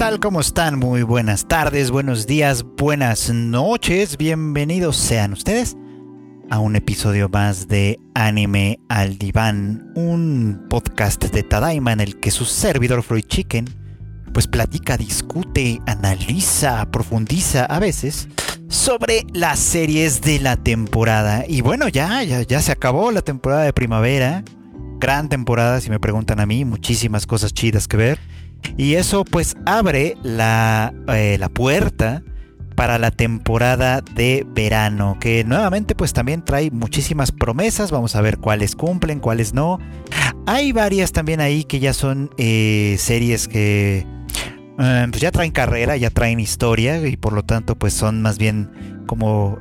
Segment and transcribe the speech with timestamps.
[0.00, 0.18] tal?
[0.18, 0.78] ¿Cómo están?
[0.78, 4.16] Muy buenas tardes, buenos días, buenas noches.
[4.16, 5.76] Bienvenidos sean ustedes
[6.48, 12.30] a un episodio más de Anime al Diván, un podcast de Tadaima en el que
[12.30, 13.66] su servidor Freud Chicken
[14.32, 18.26] pues platica, discute, analiza, profundiza a veces
[18.68, 21.44] sobre las series de la temporada.
[21.46, 24.44] Y bueno, ya, ya, ya se acabó la temporada de primavera.
[24.98, 28.18] Gran temporada, si me preguntan a mí, muchísimas cosas chidas que ver.
[28.76, 32.22] Y eso pues abre la, eh, la puerta
[32.74, 38.38] para la temporada de verano, que nuevamente pues también trae muchísimas promesas, vamos a ver
[38.38, 39.78] cuáles cumplen, cuáles no.
[40.46, 44.06] Hay varias también ahí que ya son eh, series que
[44.78, 48.38] eh, pues ya traen carrera, ya traen historia y por lo tanto pues son más
[48.38, 49.58] bien como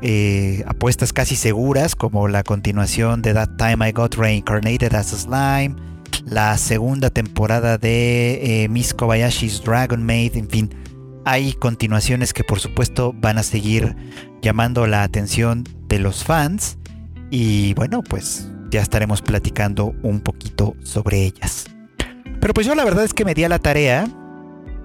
[0.65, 5.75] apuestas casi seguras, como la continuación de That Time I Got Reincarnated as a Slime,
[6.25, 10.69] la segunda temporada de eh, Miss Kobayashi's Dragon Maid, en fin,
[11.25, 13.95] hay continuaciones que por supuesto van a seguir
[14.41, 16.77] llamando la atención de los fans
[17.29, 21.65] y bueno, pues ya estaremos platicando un poquito sobre ellas.
[22.39, 24.07] Pero pues yo la verdad es que me di a la tarea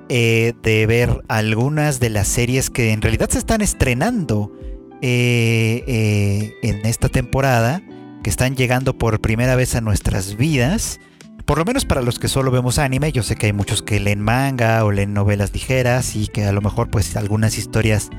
[0.08, 4.52] eh, de ver algunas de las series que en realidad se están estrenando
[5.00, 7.82] eh, en esta temporada,
[8.22, 11.00] que están llegando por primera vez a nuestras vidas
[11.44, 14.00] por lo menos para los que solo vemos anime, yo sé que hay muchos que
[14.00, 18.10] leen manga o leen novelas ligeras y que a lo mejor pues algunas historias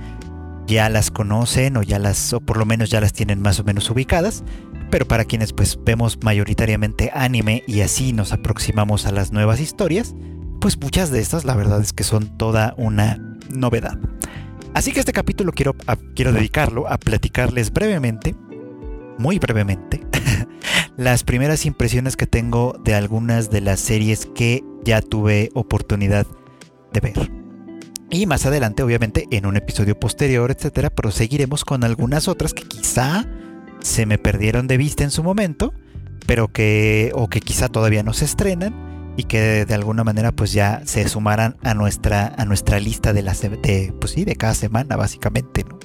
[0.68, 3.64] ya las conocen o ya las o por lo menos ya las tienen más o
[3.64, 4.44] menos ubicadas,
[4.92, 10.14] pero para quienes pues vemos mayoritariamente anime y así nos aproximamos a las nuevas historias,
[10.62, 13.98] pues muchas de estas la verdad es que son toda una novedad.
[14.76, 15.76] Así que este capítulo quiero,
[16.16, 18.36] quiero dedicarlo a platicarles brevemente,
[19.18, 20.02] muy brevemente,
[20.98, 26.26] las primeras impresiones que tengo de algunas de las series que ya tuve oportunidad
[26.94, 27.32] de ver.
[28.10, 33.26] Y más adelante, obviamente, en un episodio posterior, etcétera, proseguiremos con algunas otras que quizá
[33.82, 35.74] se me perdieron de vista en su momento,
[36.26, 40.54] pero que, o que quizá todavía no se estrenan y que de, alguna manera, pues
[40.54, 44.54] ya se sumarán a nuestra, a nuestra lista de, la, de, pues sí, de cada
[44.54, 45.80] semana, básicamente, ¿no?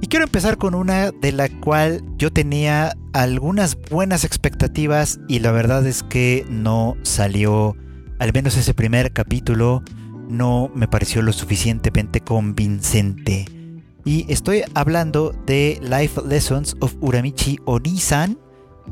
[0.00, 5.52] Y quiero empezar con una de la cual yo tenía algunas buenas expectativas y la
[5.52, 7.76] verdad es que no salió,
[8.18, 9.82] al menos ese primer capítulo,
[10.28, 13.44] no me pareció lo suficientemente convincente.
[14.04, 18.38] Y estoy hablando de Life Lessons of Uramichi Onisan,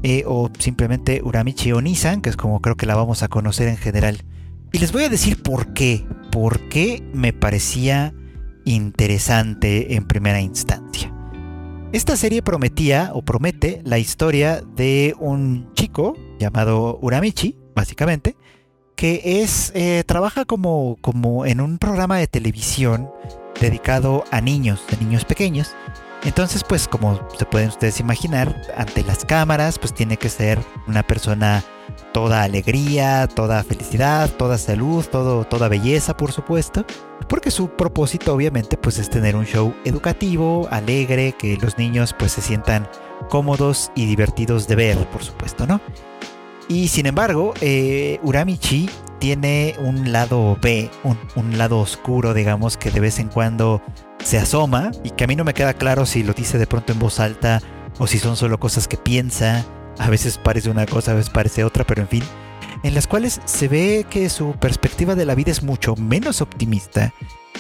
[0.03, 3.79] eh, o simplemente Uramichi Onisan, que es como creo que la vamos a conocer en
[3.79, 4.25] general.
[4.73, 8.13] Y les voy a decir por qué, por qué me parecía
[8.75, 11.13] interesante en primera instancia.
[11.93, 18.37] Esta serie prometía o promete la historia de un chico llamado Uramichi, básicamente,
[18.95, 23.11] que es eh, trabaja como, como en un programa de televisión
[23.61, 25.75] dedicado a niños, de niños pequeños.
[26.25, 31.03] Entonces, pues como se pueden ustedes imaginar, ante las cámaras, pues tiene que ser una
[31.03, 31.63] persona
[32.13, 36.85] toda alegría, toda felicidad, toda salud, todo, toda belleza, por supuesto.
[37.29, 42.33] Porque su propósito, obviamente, pues es tener un show educativo, alegre, que los niños pues
[42.33, 42.89] se sientan
[43.29, 45.81] cómodos y divertidos de ver, por supuesto, ¿no?
[46.69, 53.01] Y sin embargo, eh, Uramichi tiene un lado B, un, lado oscuro, digamos, que de
[53.01, 53.83] vez en cuando
[54.23, 56.93] se asoma y que a mí no me queda claro si lo dice de pronto
[56.93, 57.61] en voz alta
[57.99, 59.65] o si son solo cosas que piensa.
[59.99, 62.25] A veces parece una cosa, a veces parece otra, pero en fin.
[62.83, 67.13] En las cuales se ve que su perspectiva de la vida es mucho menos optimista,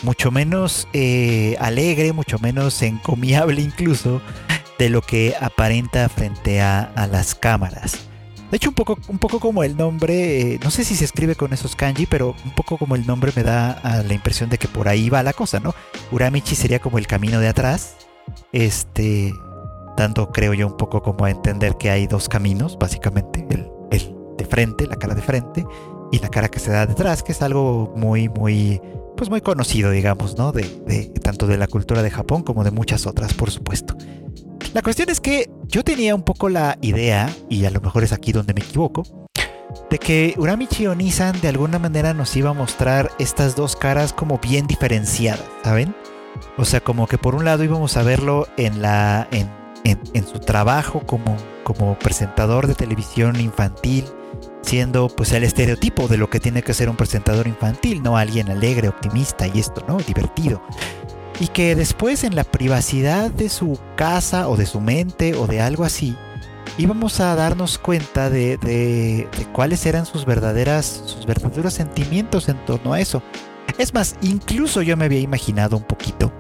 [0.02, 4.22] mucho menos eh, alegre, mucho menos encomiable incluso
[4.78, 8.07] de lo que aparenta frente a las cámaras.
[8.50, 11.34] De hecho, un poco, un poco como el nombre, eh, no sé si se escribe
[11.34, 14.68] con esos kanji, pero un poco como el nombre me da la impresión de que
[14.68, 15.74] por ahí va la cosa, ¿no?
[16.12, 17.96] Uramichi sería como el camino de atrás,
[18.52, 19.34] este,
[19.98, 24.14] dando, creo yo, un poco como a entender que hay dos caminos, básicamente, el, el
[24.38, 25.66] de frente, la cara de frente,
[26.10, 28.80] y la cara que se da detrás, que es algo muy, muy,
[29.14, 30.52] pues muy conocido, digamos, ¿no?
[30.52, 33.94] De, de tanto de la cultura de Japón como de muchas otras, por supuesto.
[34.74, 38.12] La cuestión es que yo tenía un poco la idea, y a lo mejor es
[38.12, 39.02] aquí donde me equivoco,
[39.90, 44.38] de que Uramichi Onisan de alguna manera nos iba a mostrar estas dos caras como
[44.38, 45.94] bien diferenciadas, ¿saben?
[46.56, 49.28] O sea, como que por un lado íbamos a verlo en la.
[49.30, 49.50] en,
[49.84, 54.04] en, su trabajo como, como presentador de televisión infantil,
[54.62, 58.18] siendo pues el estereotipo de lo que tiene que ser un presentador infantil, ¿no?
[58.18, 59.96] Alguien alegre, optimista y esto, ¿no?
[59.98, 60.62] Divertido
[61.40, 65.60] y que después en la privacidad de su casa o de su mente o de
[65.60, 66.16] algo así,
[66.78, 73.00] íbamos a darnos cuenta de, cuáles eran sus verdaderas, sus verdaderos sentimientos en torno a
[73.00, 73.22] eso.
[73.78, 76.32] Es más, incluso yo me había imaginado un poquito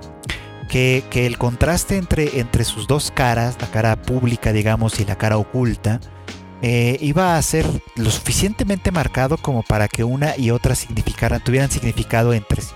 [0.68, 6.00] que, el contraste entre, sus dos caras, la cara pública, digamos, y la cara oculta,
[6.60, 11.70] eh, iba a ser lo suficientemente marcado como para que una y otra significaran, tuvieran
[11.70, 12.74] significado entre sí.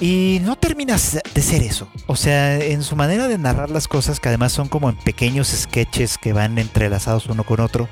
[0.00, 1.88] Y no termina de ser eso.
[2.06, 5.48] O sea, en su manera de narrar las cosas, que además son como en pequeños
[5.48, 7.88] sketches que van entrelazados uno con otro,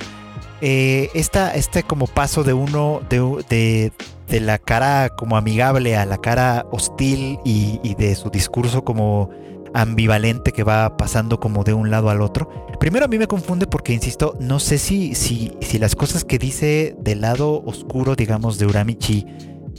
[0.65, 3.93] eh, este como paso de uno, de,
[4.29, 9.29] de, la cara como amigable a la cara hostil y, de su discurso como
[9.75, 12.49] ambivalente que va pasando como de un lado al otro.
[12.79, 16.39] Primero a mí me confunde porque, insisto, no sé si, si, si las cosas que
[16.39, 19.27] dice del lado oscuro, digamos, de Uramichi,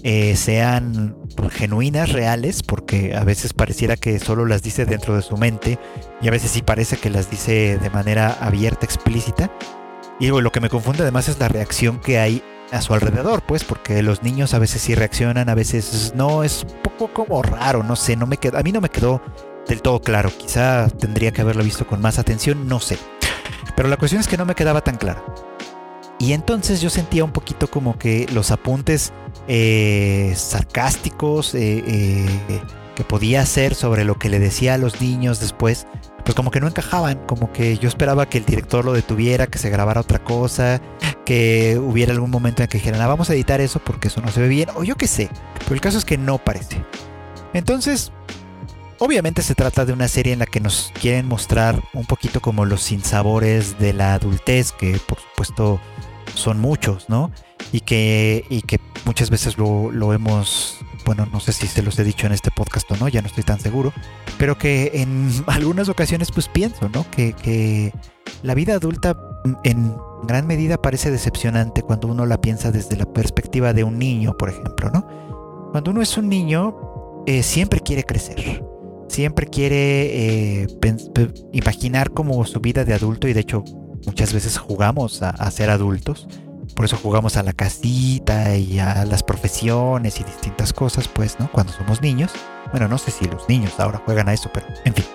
[0.04, 1.16] eh, sean
[1.52, 5.80] genuinas, reales, porque a veces pareciera que solo las dice dentro de su mente
[6.22, 9.52] y a veces sí parece que las dice de manera abierta, explícita.
[10.20, 13.64] Y lo que me confunde además es la reacción que hay a su alrededor, pues,
[13.64, 17.84] porque los niños a veces sí reaccionan, a veces no, es un poco como raro,
[17.84, 19.22] no sé, no me quedó, a mí no me quedó
[19.68, 22.98] del todo claro, quizá tendría que haberlo visto con más atención, no sé.
[23.76, 25.43] Pero la cuestión es que no me quedaba tan claro.
[26.24, 29.12] Y entonces yo sentía un poquito como que los apuntes
[29.50, 32.62] eh, sarcásticos eh, eh,
[32.96, 35.86] que podía hacer sobre lo que le decía a los niños después,
[36.24, 39.60] pues como que no encajaban, como que yo esperaba que el director lo detuviera, que
[39.60, 40.82] se grabara otra cosa,
[41.26, 44.32] que hubiera algún momento en que dijeran, ah, vamos a editar eso porque eso no
[44.32, 45.30] se ve bien, o yo qué sé,
[45.60, 46.86] pero el caso es que no parece.
[47.54, 48.14] Entonces,
[48.98, 52.64] obviamente se trata de una serie en la que nos quieren mostrar un poquito como
[52.64, 55.82] los sinsabores de la adultez, que por supuesto
[56.36, 57.32] son muchos, ¿no?
[57.72, 61.98] Y que, y que muchas veces lo, lo hemos bueno, no sé si se los
[62.00, 63.94] he dicho en este podcast o no, ya no estoy tan seguro,
[64.38, 67.06] pero que en algunas ocasiones pues pienso, ¿no?
[67.12, 67.92] Que,
[68.42, 69.18] la vida adulta
[69.64, 74.36] en gran medida parece decepcionante cuando uno la piensa desde la perspectiva de un niño,
[74.38, 75.70] por ejemplo, ¿no?
[75.72, 76.76] Cuando uno es un niño,
[77.26, 78.64] eh, siempre quiere crecer,
[79.08, 80.68] siempre quiere eh,
[81.54, 83.64] imaginar como su vida de adulto y de hecho
[84.06, 86.28] muchas veces jugamos a ser adultos
[86.76, 91.52] por eso jugamos a la casita y a las profesiones y distintas cosas, pues, ¿no?
[91.52, 92.32] Cuando somos niños.
[92.72, 95.06] Bueno, no sé si los niños ahora juegan a eso, pero en fin.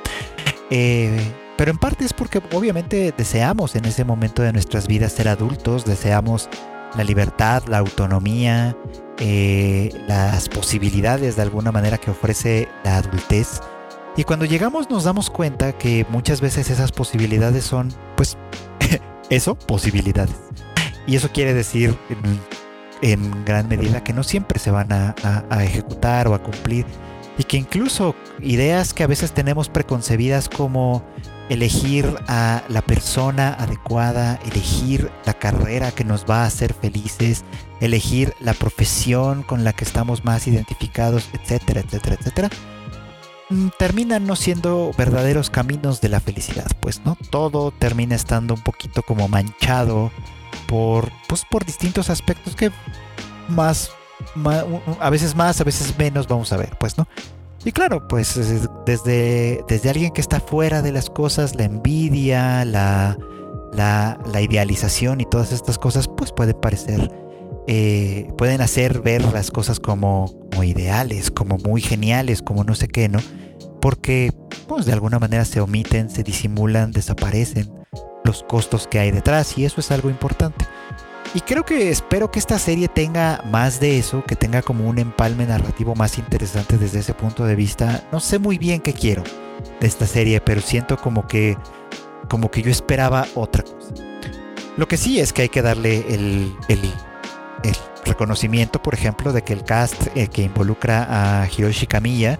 [0.70, 5.28] Eh, pero en parte es porque obviamente deseamos en ese momento de nuestras vidas ser
[5.28, 6.48] adultos, deseamos
[6.94, 8.76] la libertad, la autonomía,
[9.18, 13.60] eh, las posibilidades de alguna manera que ofrece la adultez.
[14.16, 18.36] Y cuando llegamos nos damos cuenta que muchas veces esas posibilidades son, pues,
[19.30, 20.34] eso, posibilidades.
[21.06, 21.96] Y eso quiere decir
[23.02, 25.14] en, gran medida que no siempre se van a,
[25.62, 26.84] ejecutar o a cumplir.
[27.38, 31.04] Y que incluso ideas que a veces tenemos preconcebidas como
[31.48, 37.44] elegir a la persona adecuada, elegir la carrera que nos va a hacer felices,
[37.80, 42.50] elegir la profesión con la que estamos más identificados, etcétera, etcétera, etcétera,
[43.78, 47.16] terminan no siendo verdaderos caminos de la felicidad, pues, ¿no?
[47.30, 50.10] Todo termina estando un poquito como manchado
[50.66, 52.70] por, pues, por distintos aspectos que
[53.48, 53.90] más,
[55.00, 57.08] a veces más, a veces menos, vamos a ver, pues, ¿no?
[57.64, 58.36] Y claro, pues
[58.86, 63.18] desde, desde alguien que está fuera de las cosas, la envidia, la,
[63.72, 67.10] la, idealización y todas estas cosas, pues puede parecer,
[67.70, 72.88] eh, pueden hacer ver las cosas como, como ideales, como muy geniales, como no sé
[72.88, 73.20] qué, ¿no?
[73.80, 74.32] Porque,
[74.66, 77.70] pues de alguna manera se omiten, se disimulan, desaparecen
[78.24, 80.64] los costos que hay detrás y eso es algo importante.
[81.34, 84.98] Y creo que espero que esta serie tenga más de eso, que tenga como un
[84.98, 88.02] empalme narrativo más interesante desde ese punto de vista.
[88.10, 89.22] No sé muy bien qué quiero
[89.78, 91.56] de esta serie, pero siento como que
[92.30, 93.92] como que yo esperaba otra cosa.
[94.78, 96.80] Lo que sí es que hay que darle el, el,
[98.04, 102.38] reconocimiento, por ejemplo, de que el cast eh, que involucra a Hiroshi Kamiya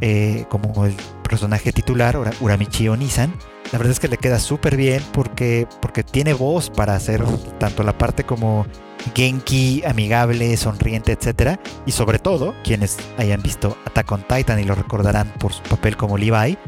[0.00, 3.34] eh, como el personaje titular, Uramichi Onisan,
[3.72, 7.24] la verdad es que le queda súper bien porque, porque tiene voz para hacer
[7.58, 8.66] tanto la parte como
[9.14, 11.58] Genki, amigable, sonriente, etc.
[11.84, 15.96] Y sobre todo, quienes hayan visto Attack on Titan y lo recordarán por su papel
[15.96, 16.58] como Levi,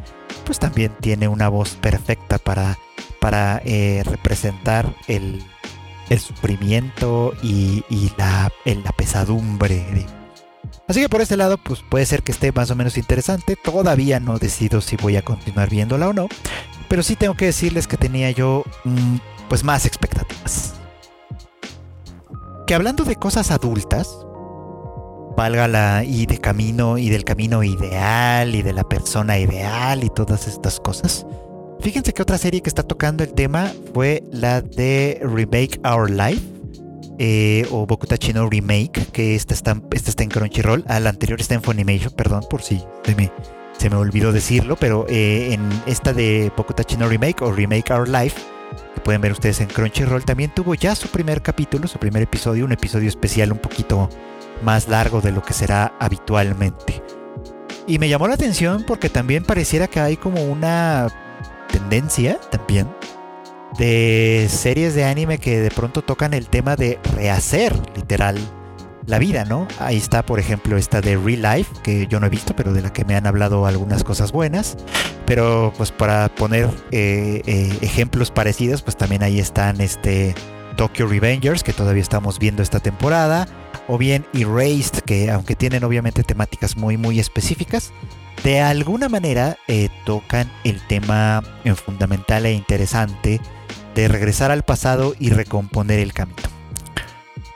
[0.45, 2.79] pues también tiene una voz perfecta para,
[3.21, 5.45] para eh, representar el,
[6.17, 7.85] sufrimiento y,
[8.17, 10.07] la, la pesadumbre.
[10.87, 13.57] Así que por este lado, pues puede ser que esté más o menos interesante.
[13.57, 16.29] Todavía no decido si voy a continuar viéndola o no.
[16.89, 19.17] Pero sí tengo que decirles que tenía yo mm,
[19.49, 20.75] pues más expectativas.
[22.67, 24.09] Que hablando de cosas adultas,
[25.37, 30.11] valga la y de camino y del camino ideal y de la persona ideal y
[30.11, 31.27] todas estas cosas.
[31.81, 36.43] Fíjense que otra serie que está tocando el tema fue la de Remake Our Life,
[37.21, 40.85] eh, o Bokutachi no Remake, que esta está, esta está en Crunchyroll.
[40.89, 43.33] Al anterior está en Funimation, perdón por si se me,
[43.77, 48.09] se me olvidó decirlo, pero eh, en esta de Bokutachi no Remake o Remake Our
[48.09, 48.41] Life,
[48.95, 52.65] que pueden ver ustedes en Crunchyroll, también tuvo ya su primer capítulo, su primer episodio,
[52.65, 54.09] un episodio especial un poquito
[54.63, 57.03] más largo de lo que será habitualmente.
[57.87, 61.09] Y me llamó la atención porque también pareciera que hay como una
[61.69, 62.89] tendencia también
[63.79, 68.37] de series de anime que de pronto tocan el tema de rehacer literal
[69.07, 69.67] la vida, ¿no?
[69.79, 72.83] Ahí está, por ejemplo, esta de Real Life, que yo no he visto, pero de
[72.83, 74.77] la que me han hablado algunas cosas buenas.
[75.25, 80.35] Pero pues para poner eh, eh, ejemplos parecidos, pues también ahí están este
[80.77, 83.49] Tokyo Revengers, que todavía estamos viendo esta temporada
[83.89, 87.93] o bien Erased, que aunque tienen obviamente temáticas muy muy específicas,
[88.45, 91.43] de alguna manera eh, tocan el tema
[91.85, 93.41] fundamental e interesante
[93.95, 96.43] de regresar al pasado y recomponer el camino.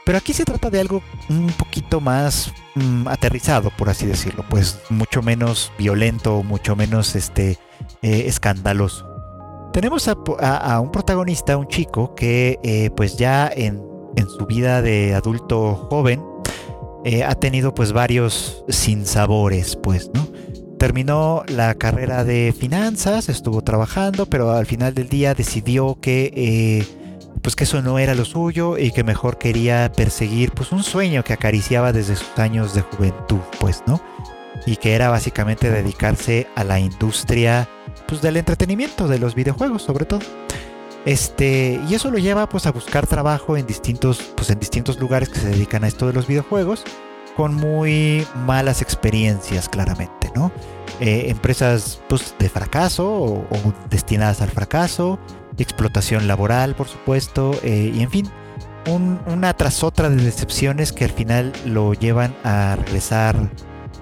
[0.05, 4.81] Pero aquí se trata de algo un poquito más mm, aterrizado, por así decirlo, pues
[4.91, 7.59] mucho menos violento, mucho menos este,
[8.03, 9.09] eh, escandaloso.
[9.73, 13.81] Tenemos a, un protagonista, un chico, que eh, pues ya en
[14.29, 16.23] su vida de adulto joven
[17.05, 20.29] eh, ha tenido pues varios sinsabores, pues, ¿no?
[20.83, 26.85] Terminó la carrera de finanzas, estuvo trabajando, pero al final del día decidió que eh,
[27.41, 31.23] pues que eso no era lo suyo y que mejor quería perseguir pues un sueño
[31.23, 34.03] que acariciaba desde sus años de juventud, pues, ¿no?
[34.67, 37.69] Y que era básicamente dedicarse a la industria
[38.09, 40.19] pues del entretenimiento, de los videojuegos sobre todo.
[41.05, 45.29] Este, y eso lo lleva pues a buscar trabajo en distintos, pues, en distintos lugares
[45.29, 46.83] que se dedican a esto de los videojuegos,
[47.37, 50.53] con muy malas experiencias claramente, ¿no?
[51.01, 53.47] Eh, empresas pues, de fracaso o,
[53.91, 55.19] destinadas al fracaso,
[55.59, 58.31] explotación laboral, por supuesto, eh, y en fin,
[59.27, 63.51] una tras otra de decepciones que al final lo llevan a regresar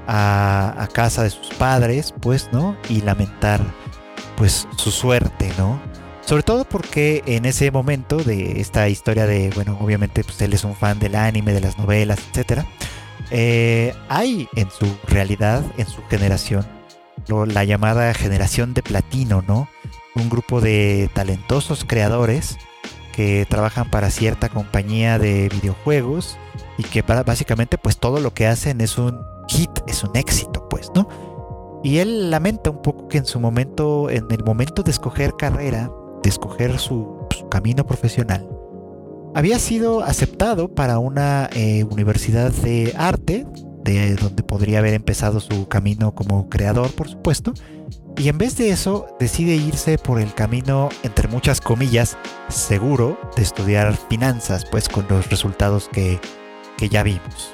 [0.07, 2.77] a, casa de sus padres, pues, ¿no?
[2.89, 3.61] Y lamentar
[4.37, 5.81] pues su suerte, ¿no?
[6.23, 10.65] Sobre todo porque en ese momento de esta historia de, bueno, obviamente pues él es
[10.65, 12.65] un fan del anime, de las novelas, etc.
[13.31, 16.67] Eh, hay en su realidad, en su generación,
[17.29, 19.69] la llamada generación de platino, ¿no?
[20.15, 22.59] Un grupo de talentosos creadores
[23.13, 26.39] que trabajan para cierta compañía de videojuegos
[26.79, 30.91] y que básicamente pues todo lo que hacen es un hit, es un éxito, pues,
[30.95, 31.09] ¿no?
[31.83, 35.91] Y él lamenta un poco que en su momento, en el momento de escoger carrera,
[36.23, 37.19] de escoger su,
[37.51, 38.47] camino profesional,
[39.35, 43.47] había sido aceptado para una eh, universidad de arte,
[43.85, 47.55] de donde podría haber empezado su camino como creador, por supuesto,
[48.17, 52.19] y en vez de eso decide irse por el camino, entre muchas comillas,
[52.49, 56.21] seguro de estudiar finanzas, pues con los resultados que,
[56.77, 57.53] que ya vimos.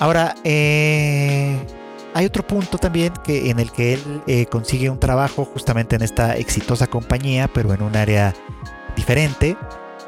[0.00, 1.58] Ahora, eh,
[2.12, 6.02] hay otro punto también que, en el que él eh, consigue un trabajo justamente en
[6.02, 8.34] esta exitosa compañía, pero en un área
[8.96, 9.56] diferente,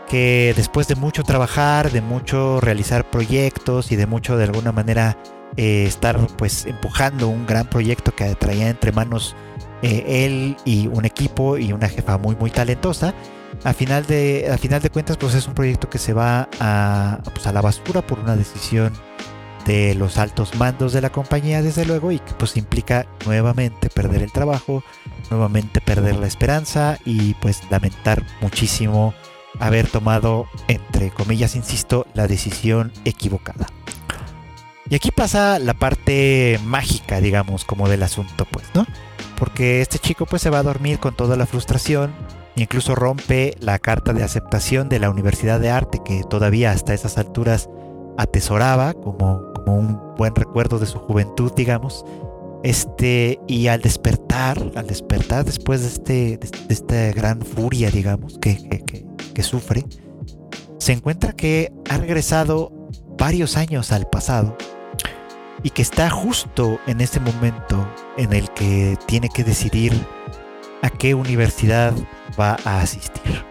[0.08, 5.16] que después de mucho trabajar, de mucho realizar proyectos y de mucho de alguna manera
[5.56, 9.34] eh, estar pues empujando un gran proyecto que traía entre manos
[9.82, 13.14] eh, él y un equipo y una jefa muy muy talentosa,
[13.64, 17.46] a final de, final de cuentas pues es un proyecto que se va a, pues,
[17.46, 18.92] a la basura por una decisión
[19.66, 24.22] de los altos mandos de la compañía, desde luego, y que pues implica nuevamente perder
[24.22, 24.84] el trabajo,
[25.28, 29.12] nuevamente perder la esperanza y pues lamentar muchísimo
[29.60, 33.66] haber tomado, entre comillas, insisto, la decisión equivocada.
[34.88, 38.86] Y aquí pasa la parte mágica, digamos, como del asunto, pues, ¿no?
[39.36, 42.14] Porque este chico pues se va a dormir con toda la frustración,
[42.54, 47.18] incluso rompe la carta de aceptación de la Universidad de Arte que todavía hasta esas
[47.18, 47.68] alturas
[48.16, 52.04] atesoraba como, como un buen recuerdo de su juventud, digamos.
[52.66, 58.58] Este, y al despertar, al despertar después de, este, de, esta gran furia, digamos, que,
[59.32, 59.84] que, sufre,
[60.76, 62.72] se encuentra que ha regresado
[63.16, 64.58] varios años al pasado
[65.62, 69.92] y que está justo en ese momento en el que tiene que decidir
[70.82, 71.94] a qué universidad
[72.38, 73.44] va a asistir.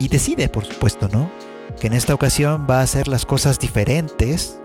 [0.00, 1.30] Y decide, por supuesto, ¿no?
[1.78, 4.60] Que en esta ocasión va a hacer las cosas diferentes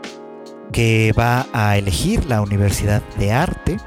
[0.71, 3.77] que va a elegir la Universidad de Arte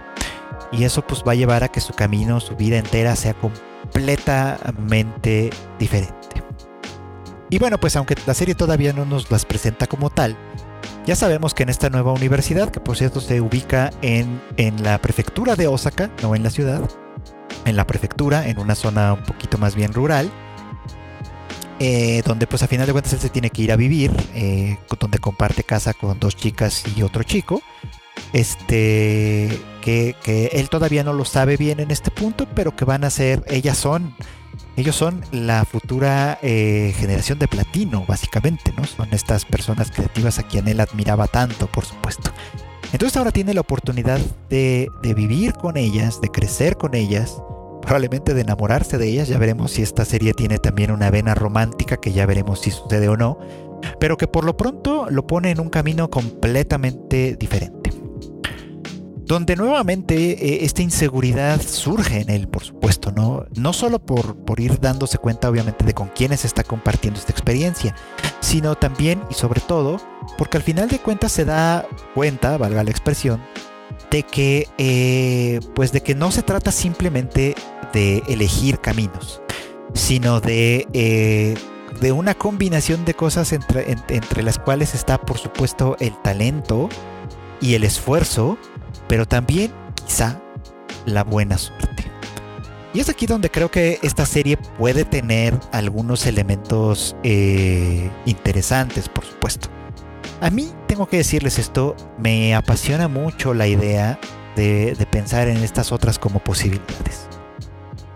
[0.72, 5.50] y eso pues va a llevar a que su camino, su vida entera sea completamente
[5.78, 6.14] diferente.
[7.50, 10.36] Y bueno, pues aunque la serie todavía no nos las presenta como tal,
[11.06, 14.98] ya sabemos que en esta nueva universidad, que por cierto se ubica en, en la
[14.98, 16.82] prefectura de Osaka, no en la ciudad,
[17.64, 20.30] en la prefectura, en una zona un poquito más bien rural,
[21.80, 24.78] eh, donde pues a final de cuentas él se tiene que ir a vivir, eh,
[24.98, 27.62] donde comparte casa con dos chicas y otro chico.
[28.32, 29.48] Este,
[29.80, 33.10] que, que, él todavía no lo sabe bien en este punto, pero que van a
[33.10, 34.14] ser, ellas son,
[34.76, 38.84] ellos son la futura eh, generación de platino, básicamente, ¿no?
[38.84, 42.32] Son estas personas creativas a quien él admiraba tanto, por supuesto.
[42.92, 44.18] Entonces ahora tiene la oportunidad
[44.48, 47.40] de, de vivir con ellas, de crecer con ellas,
[47.88, 49.28] probablemente de enamorarse de ellas.
[49.28, 53.08] Ya veremos si esta serie tiene también una vena romántica, que ya veremos si sucede
[53.08, 53.38] o no.
[53.98, 57.90] Pero que por lo pronto lo pone en un camino completamente diferente.
[59.24, 63.46] Donde nuevamente eh, esta inseguridad surge en él, por supuesto, ¿no?
[63.56, 67.94] No solo por, por ir dándose cuenta, obviamente, de con quiénes está compartiendo esta experiencia,
[68.40, 69.98] sino también y sobre todo
[70.36, 73.40] porque al final de cuentas se da cuenta, valga la expresión,
[74.10, 77.54] de que, eh, pues de que no se trata simplemente
[77.92, 79.42] de elegir caminos,
[79.94, 81.54] sino de, eh,
[82.00, 86.88] de una combinación de cosas entre, entre las cuales está, por supuesto, el talento
[87.60, 88.58] y el esfuerzo,
[89.08, 90.40] pero también quizá
[91.06, 91.88] la buena suerte.
[92.94, 99.24] Y es aquí donde creo que esta serie puede tener algunos elementos eh, interesantes, por
[99.24, 99.68] supuesto.
[100.40, 104.18] A mí, tengo que decirles esto, me apasiona mucho la idea
[104.56, 107.28] de, pensar en estas otras como posibilidades.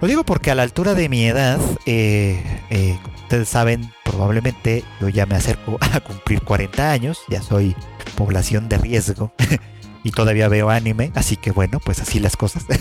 [0.02, 4.82] Lo digo porque a la altura de mi edad, eh, eh, como ustedes saben, probablemente
[5.00, 7.76] yo ya me acerco a cumplir 40 años, ya soy
[8.16, 9.32] población de riesgo
[10.02, 12.64] y todavía veo anime, así que bueno, pues así las cosas.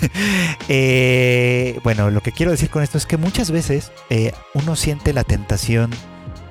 [0.68, 3.92] Eh, bueno, lo que quiero decir con esto es que muchas veces
[4.54, 5.92] uno siente la tentación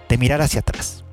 [0.08, 1.04] de mirar hacia atrás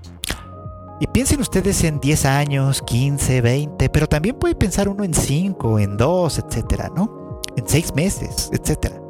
[0.99, 5.79] y piensen ustedes en 10 años, 15, 20, pero también puede pensar uno en 5,
[5.79, 7.41] en 2, etcétera, ¿no?
[7.55, 9.06] En 6 meses, etcétera.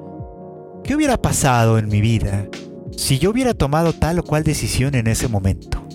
[0.88, 2.48] ¿Qué hubiera pasado en mi vida
[2.96, 5.86] si yo hubiera tomado tal o cual decisión en ese momento?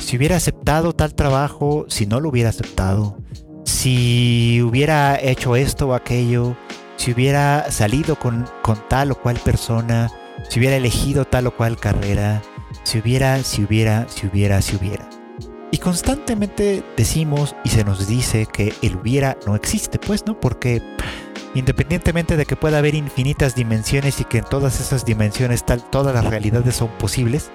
[0.00, 3.18] Si hubiera aceptado tal trabajo, si no lo hubiera aceptado,
[3.66, 6.56] si hubiera hecho esto o aquello,
[6.96, 10.10] si hubiera salido con, con tal o cual persona,
[10.48, 12.40] si hubiera elegido tal o cual carrera,
[12.84, 15.11] si hubiera, si hubiera, si hubiera, si hubiera.
[15.72, 20.38] Y constantemente decimos y se nos dice que el hubiera no existe, pues, ¿no?
[20.38, 20.82] Porque
[21.54, 26.14] independientemente de que pueda haber infinitas dimensiones y que en todas esas dimensiones tal, todas
[26.14, 27.50] las realidades son posibles,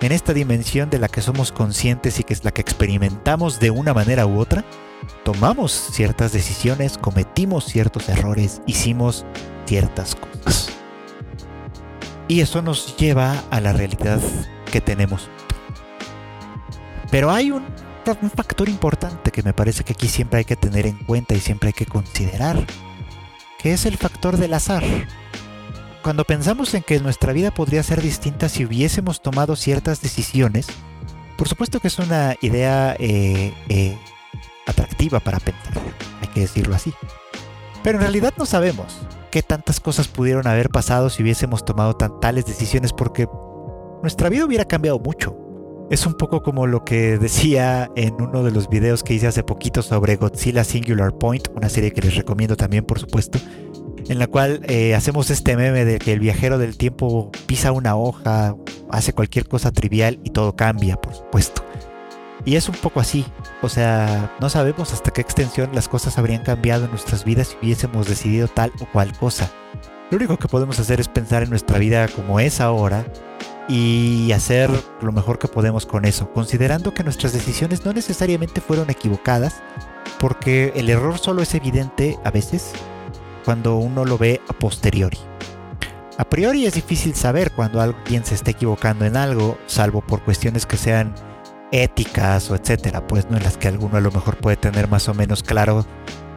[0.00, 3.70] en esta dimensión de la que somos conscientes y que es la que experimentamos de
[3.70, 4.64] una manera u otra,
[5.24, 9.24] tomamos ciertas decisiones, cometimos ciertos errores, hicimos
[9.66, 10.70] ciertas cosas.
[12.26, 14.20] Y eso nos lleva a la realidad
[14.72, 15.28] que tenemos
[17.10, 17.64] pero hay un,
[18.34, 21.68] factor importante que me parece que aquí siempre hay que tener en cuenta y siempre
[21.68, 22.64] hay que considerar,
[23.58, 24.82] que es el factor del azar.
[26.02, 30.66] Cuando pensamos en que nuestra vida podría ser distinta si hubiésemos tomado ciertas decisiones,
[31.36, 33.98] por supuesto que es una idea eh, eh,
[34.66, 35.74] atractiva para pensar,
[36.22, 36.94] hay que decirlo así.
[37.82, 38.98] Pero en realidad no sabemos
[39.30, 43.28] qué tantas cosas pudieron haber pasado si hubiésemos tomado tan tales decisiones porque
[44.02, 45.39] nuestra vida hubiera cambiado mucho
[45.90, 49.42] es un poco como lo que decía en uno de los videos que hice hace
[49.42, 53.40] poquito sobre Godzilla Singular Point, una serie que les recomiendo también, por supuesto,
[54.08, 57.96] en la cual eh, hacemos este meme de que el viajero del tiempo pisa una
[57.96, 58.54] hoja,
[58.88, 61.64] hace cualquier cosa trivial y todo cambia, por supuesto.
[62.44, 63.26] Y es un poco así,
[63.60, 67.56] o sea, no sabemos hasta qué extensión las cosas habrían cambiado en nuestras vidas si
[67.60, 69.50] hubiésemos decidido tal o cual cosa.
[70.12, 73.04] Lo único que podemos hacer es pensar en nuestra vida como es ahora
[73.68, 74.70] y hacer
[75.00, 79.62] lo mejor que podemos con eso, considerando que nuestras decisiones no necesariamente fueron equivocadas,
[80.18, 82.72] porque el error solo es evidente a veces
[83.44, 85.18] cuando uno lo ve a posteriori.
[86.18, 90.66] A priori es difícil saber cuando alguien se está equivocando en algo, salvo por cuestiones
[90.66, 91.14] que sean
[91.72, 95.08] éticas o etcétera, pues no en las que alguno a lo mejor puede tener más
[95.08, 95.86] o menos claro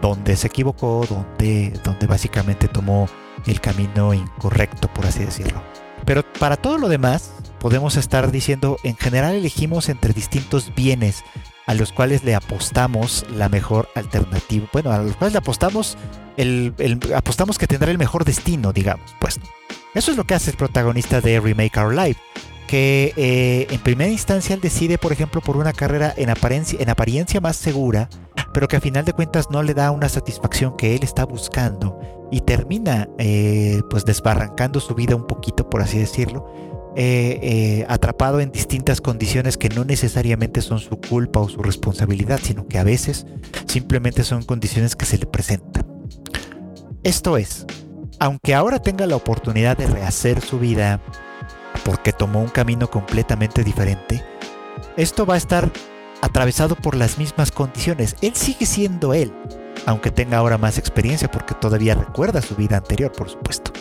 [0.02, 3.08] dónde se equivocó, dónde, dónde básicamente tomó
[3.46, 5.62] el camino incorrecto, por así decirlo.
[6.06, 11.24] Pero para todo lo demás, podemos estar diciendo, en general elegimos entre distintos bienes
[11.66, 14.68] a los cuales le apostamos la mejor alternativa.
[14.74, 15.98] Bueno, a los cuales le apostamos,
[16.38, 16.74] el,
[17.16, 19.16] apostamos que tendrá el mejor destino, digamos.
[19.20, 19.40] Pues
[19.94, 22.20] eso es lo que hace el protagonista de Remake Our Life.
[22.74, 26.90] Que eh, en primera instancia él decide, por ejemplo, por una carrera en apariencia, en
[26.90, 28.10] apariencia más segura,
[28.52, 32.00] pero que a final de cuentas no le da una satisfacción que él está buscando
[32.32, 36.52] y termina eh, pues desbarrancando su vida un poquito, por así decirlo,
[36.96, 42.68] eh, atrapado en distintas condiciones que no necesariamente son su culpa o su responsabilidad, sino
[42.68, 43.28] que a veces
[43.68, 45.86] simplemente son condiciones que se le presentan.
[47.04, 47.68] Esto es,
[48.18, 51.00] aunque ahora tenga la oportunidad de rehacer su vida,
[51.84, 54.24] porque tomó un camino completamente diferente,
[54.98, 55.72] esto va a estar
[56.22, 58.16] atravesado por las mismas condiciones.
[58.22, 59.34] Él sigue siendo él,
[59.86, 63.72] aunque tenga ahora más experiencia porque todavía recuerda su vida anterior, por supuesto.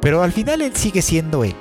[0.00, 1.54] Pero al final él sigue siendo él.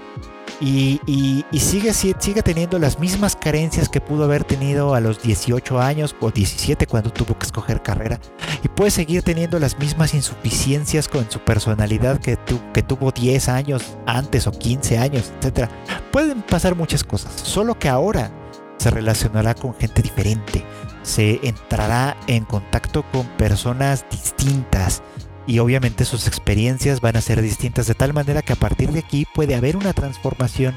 [0.62, 6.16] Y, sigue, sigue teniendo las mismas carencias que pudo haber tenido a los 18 años
[6.20, 8.20] o 17 cuando tuvo que escoger carrera.
[8.64, 12.38] Y puede seguir teniendo las mismas insuficiencias con su personalidad que,
[12.74, 15.70] que tuvo 10 años antes o 15 años, etc.
[16.12, 17.34] Pueden pasar muchas cosas.
[17.36, 18.32] Solo que ahora
[18.78, 20.66] se relacionará con gente diferente.
[21.04, 25.02] Se entrará en contacto con personas distintas
[25.50, 29.00] y obviamente sus experiencias van a ser distintas de tal manera que a partir de
[29.00, 30.76] aquí puede haber una transformación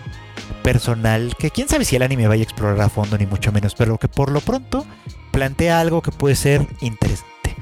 [0.63, 3.75] personal que quién sabe si el anime vaya a explorar a fondo ni mucho menos,
[3.75, 4.87] pero que por lo pronto
[5.31, 7.55] plantea algo que puede ser interesante.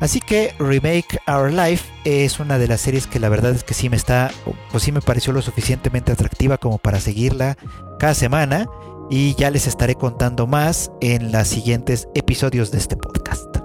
[0.00, 3.74] Así que Remake Our Life es una de las series que la verdad es que
[3.74, 4.30] sí me está,
[4.72, 7.58] o sí me pareció lo suficientemente atractiva como para seguirla
[7.98, 8.66] cada semana
[9.10, 13.63] y ya les estaré contando más en los siguientes episodios de este podcast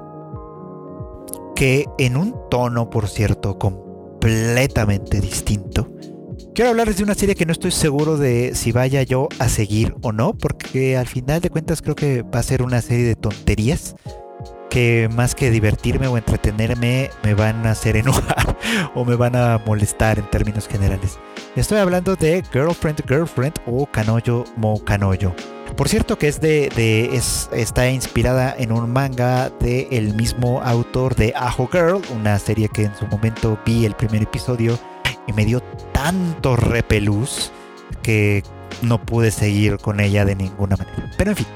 [1.60, 5.91] que en un tono, por cierto, completamente distinto,
[6.56, 9.93] quiero hablarles de una serie que no estoy seguro de si vaya yo a seguir
[10.02, 13.15] o no, porque al final de cuentas creo que va a ser una serie de
[13.15, 13.98] tonterías
[14.69, 18.58] que más que divertirme o entretenerme me van a hacer enojar
[18.95, 21.19] o me van a molestar en términos generales.
[21.58, 25.36] Estoy hablando de Girlfriend Girlfriend o Canoyo Mo Canoyo.
[25.80, 27.10] Por cierto que es de,
[27.54, 32.84] está inspirada en un manga del el mismo autor de Aho Girl, una serie que
[32.84, 34.78] en su momento vi el primer episodio
[35.26, 35.62] y me dio
[35.94, 37.54] tanto repelús
[38.04, 38.44] que
[38.82, 41.13] no pude seguir con ella de ninguna manera.
[41.18, 41.48] Pero en fin,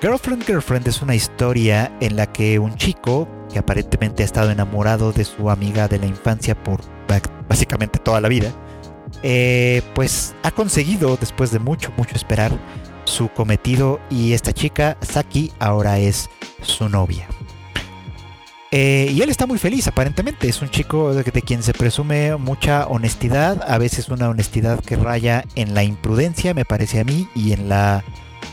[0.00, 5.10] Girlfriend Girlfriend es una historia en la que un chico que aparentemente ha estado enamorado
[5.10, 6.82] de su amiga de la infancia por
[7.48, 8.52] básicamente toda la vida,
[9.24, 12.52] eh, pues ha conseguido, después de mucho, mucho esperar,
[13.20, 16.30] su cometido y esta chica, Saki, ahora es
[16.62, 17.28] su novia.
[18.70, 20.48] Eh, y él está muy feliz, aparentemente.
[20.48, 25.44] Es un chico de, quien se presume mucha honestidad, a veces una honestidad que raya
[25.54, 28.04] en la imprudencia, me parece a mí, y en la,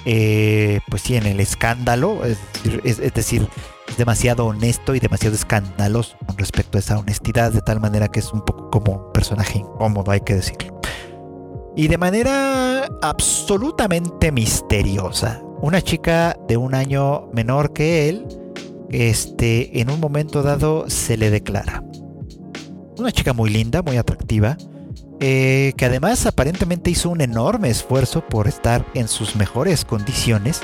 [0.03, 2.25] eh, pues sí, en el escándalo.
[2.25, 2.37] Es,
[2.83, 3.47] es, decir,
[3.87, 8.19] es demasiado honesto y demasiado escandaloso con respecto a esa honestidad, de tal manera que
[8.19, 10.77] es un poco como un personaje incómodo, hay que decirlo.
[11.77, 12.66] Y de manera
[13.01, 18.25] absolutamente misteriosa, una chica de un año menor que él,
[18.89, 21.83] este, en un momento dado se le declara.
[22.97, 24.57] Una chica muy linda, muy atractiva,
[25.19, 30.61] eh, que además aparentemente hizo un enorme esfuerzo por estar en sus mejores condiciones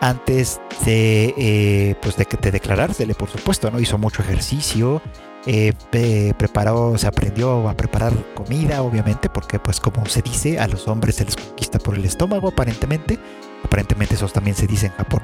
[0.00, 3.80] antes de, eh, pues de, de declarársele, por supuesto, ¿no?
[3.80, 5.00] Hizo mucho ejercicio,
[5.46, 10.88] eh, preparó, se aprendió a preparar comida, obviamente, porque pues como se dice, a los
[10.88, 13.18] hombres se les conquista por el estómago, aparentemente.
[13.62, 15.22] Aparentemente eso también se dice en Japón.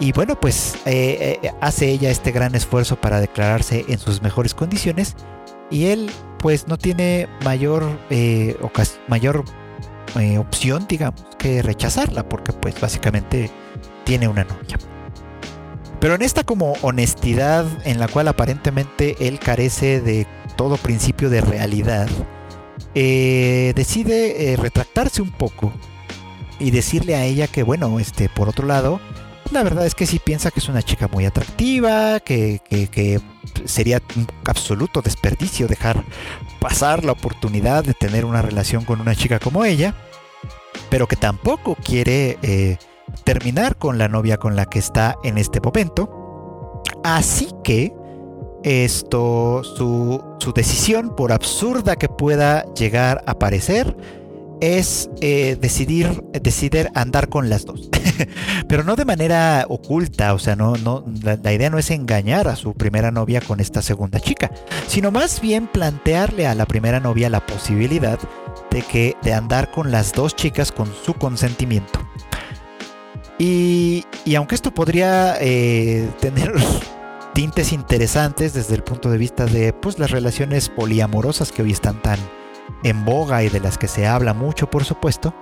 [0.00, 4.54] Y bueno, pues eh, eh, hace ella este gran esfuerzo para declararse en sus mejores
[4.54, 5.16] condiciones.
[5.70, 7.84] Y él pues no tiene mayor,
[9.08, 9.44] mayor
[10.38, 13.50] opción, digamos, que rechazarla, porque pues básicamente
[14.04, 14.78] tiene una novia.
[16.00, 21.40] Pero en esta como honestidad en la cual aparentemente él carece de todo principio de
[21.40, 22.08] realidad,
[22.94, 25.72] eh, decide eh, retractarse un poco
[26.58, 29.00] y decirle a ella que bueno, este, por otro lado,
[29.50, 33.20] la verdad es que sí piensa que es una chica muy atractiva, que, que,
[33.64, 36.04] sería un absoluto desperdicio dejar
[36.60, 39.94] pasar la oportunidad de tener una relación con una chica como ella,
[40.90, 42.76] pero que tampoco quiere eh,
[43.24, 46.82] terminar con la novia con la que está en este momento.
[47.04, 47.92] Así que
[48.64, 53.96] esto, su, decisión, por absurda que pueda llegar a parecer,
[54.60, 57.88] es eh, decidir, decidir andar con las dos.
[58.68, 62.56] Pero no de manera oculta, o sea, no, no, la, idea no es engañar a
[62.56, 64.50] su primera novia con esta segunda chica,
[64.88, 68.18] sino más bien plantearle a la primera novia la posibilidad
[68.70, 72.00] de que de andar con las dos chicas con su consentimiento.
[73.38, 74.04] Y,
[74.36, 76.52] aunque esto podría eh, tener
[77.34, 82.02] tintes interesantes desde el punto de vista de pues, las relaciones poliamorosas que hoy están
[82.02, 82.18] tan
[82.82, 85.34] en boga y de las que se habla mucho, por supuesto,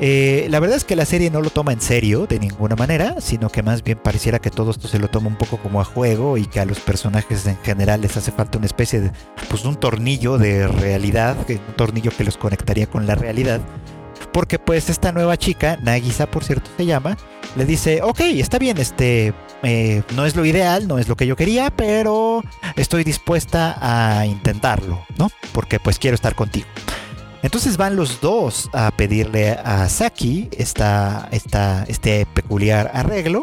[0.00, 3.20] eh, la verdad es que la serie no lo toma en serio de ninguna manera,
[3.20, 5.84] sino que más bien pareciera que todo esto se lo toma un poco como a
[5.84, 9.12] juego y que a los personajes en general les hace falta una especie de,
[9.48, 13.60] pues un tornillo de realidad, un tornillo que los conectaría con la realidad
[14.34, 17.16] porque pues esta nueva chica, Nagisa por cierto se llama,
[17.54, 21.28] le dice, ok, está bien, este, eh, no es lo ideal, no es lo que
[21.28, 22.42] yo quería, pero
[22.74, 25.30] estoy dispuesta a intentarlo, ¿no?
[25.52, 26.66] Porque pues quiero estar contigo.
[27.44, 33.42] Entonces van los dos a pedirle a Saki esta, esta, este peculiar arreglo.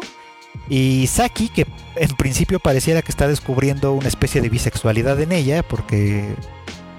[0.68, 5.62] Y Saki, que en principio pareciera que está descubriendo una especie de bisexualidad en ella,
[5.62, 6.34] porque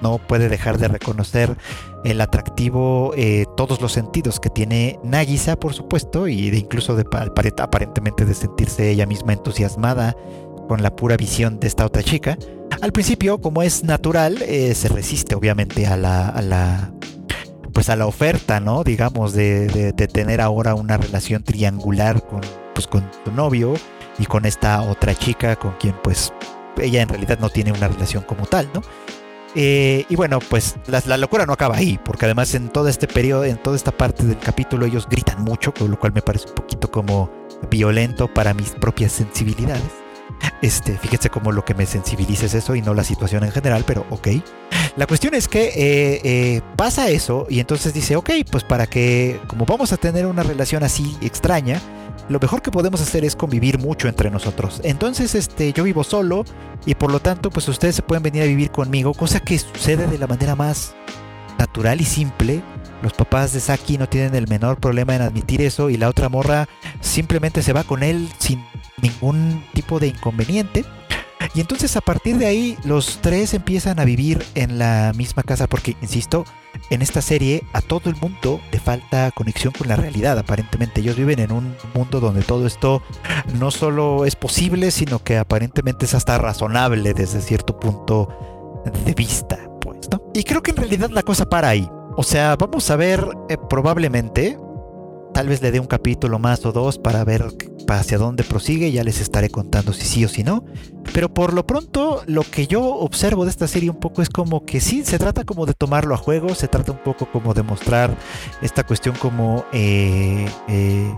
[0.03, 1.57] no puede dejar de reconocer
[2.03, 7.05] el atractivo, eh, todos los sentidos que tiene Nagisa, por supuesto, y de incluso de,
[7.57, 10.15] aparentemente de sentirse ella misma entusiasmada
[10.67, 12.37] con la pura visión de esta otra chica.
[12.81, 16.93] Al principio, como es natural, eh, se resiste obviamente a la, a la,
[17.73, 18.83] pues a la oferta, ¿no?
[18.83, 22.41] Digamos, de, tener ahora una relación triangular con,
[22.75, 23.73] pues, con tu novio
[24.19, 26.31] y con esta otra chica con quien pues
[26.77, 28.81] ella en realidad no tiene una relación como tal, ¿no?
[29.55, 33.45] Eh, y bueno, pues la, locura no acaba ahí, porque además en todo este periodo,
[33.45, 36.55] en toda esta parte del capítulo, ellos gritan mucho, con lo cual me parece un
[36.55, 37.29] poquito como
[37.69, 39.83] violento para mis propias sensibilidades.
[40.61, 43.83] Este, fíjense cómo lo que me sensibiliza es eso y no la situación en general,
[43.85, 44.27] pero ok.
[44.95, 49.39] La cuestión es que eh, eh, pasa eso y entonces dice, ok, pues para que,
[49.47, 51.81] como vamos a tener una relación así extraña,
[52.29, 54.81] lo mejor que podemos hacer es convivir mucho entre nosotros.
[54.83, 56.45] Entonces, este, yo vivo solo
[56.85, 60.07] y por lo tanto, pues ustedes se pueden venir a vivir conmigo, cosa que sucede
[60.07, 60.95] de la manera más
[61.57, 62.61] natural y simple.
[63.01, 66.29] Los papás de Saki no tienen el menor problema en admitir eso y la otra
[66.29, 66.67] morra
[67.01, 68.63] simplemente se va con él sin
[69.01, 70.85] ningún tipo de inconveniente.
[71.53, 75.67] Y entonces a partir de ahí los tres empiezan a vivir en la misma casa
[75.67, 76.45] porque, insisto,
[76.89, 80.37] en esta serie a todo el mundo le falta conexión con la realidad.
[80.37, 83.01] Aparentemente ellos viven en un mundo donde todo esto
[83.59, 88.29] no solo es posible, sino que aparentemente es hasta razonable desde cierto punto
[89.05, 89.59] de vista.
[89.81, 90.21] Pues, ¿no?
[90.33, 91.89] Y creo que en realidad la cosa para ahí.
[92.15, 94.57] O sea, vamos a ver eh, probablemente
[95.33, 97.47] Tal vez le dé un capítulo más o dos para ver
[97.87, 100.63] hacia dónde prosigue, ya les estaré contando si sí o si no.
[101.13, 104.65] Pero por lo pronto, lo que yo observo de esta serie un poco es como
[104.65, 107.61] que sí, se trata como de tomarlo a juego, se trata un poco como de
[107.61, 108.17] mostrar
[108.63, 111.15] esta cuestión como, eh, eh,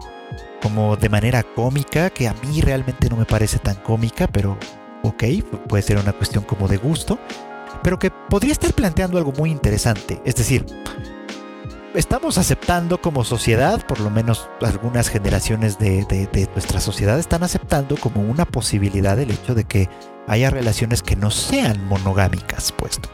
[0.61, 4.57] como de manera cómica, que a mí realmente no me parece tan cómica, pero
[5.03, 5.23] ok,
[5.67, 7.17] puede ser una cuestión como de gusto,
[7.81, 10.21] pero que podría estar planteando algo muy interesante.
[10.25, 10.65] Es decir,
[11.95, 16.05] estamos aceptando como sociedad, por lo menos algunas generaciones de,
[16.53, 19.89] nuestra sociedad están aceptando como una posibilidad el hecho de que
[20.27, 23.09] haya relaciones que no sean monogámicas, puesto.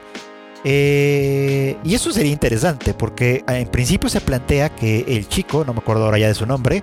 [0.64, 5.80] Eh, y eso sería interesante porque en principio se plantea que el chico, no me
[5.80, 6.82] acuerdo ahora ya de su nombre,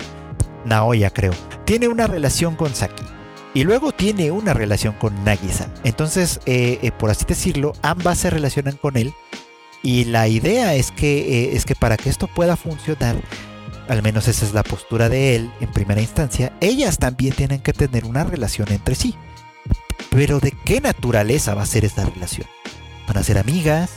[0.64, 1.32] Naoya creo,
[1.64, 3.04] tiene una relación con Saki.
[3.54, 5.68] Y luego tiene una relación con Nagisa.
[5.82, 9.12] Entonces, eh, eh, por así decirlo, ambas se relacionan con él
[9.82, 13.16] y la idea es que, eh, es que para que esto pueda funcionar,
[13.88, 17.72] al menos esa es la postura de él en primera instancia, ellas también tienen que
[17.72, 19.14] tener una relación entre sí.
[20.10, 22.46] Pero ¿de qué naturaleza va a ser esta relación?
[23.06, 23.90] ¿Van a ser amigas?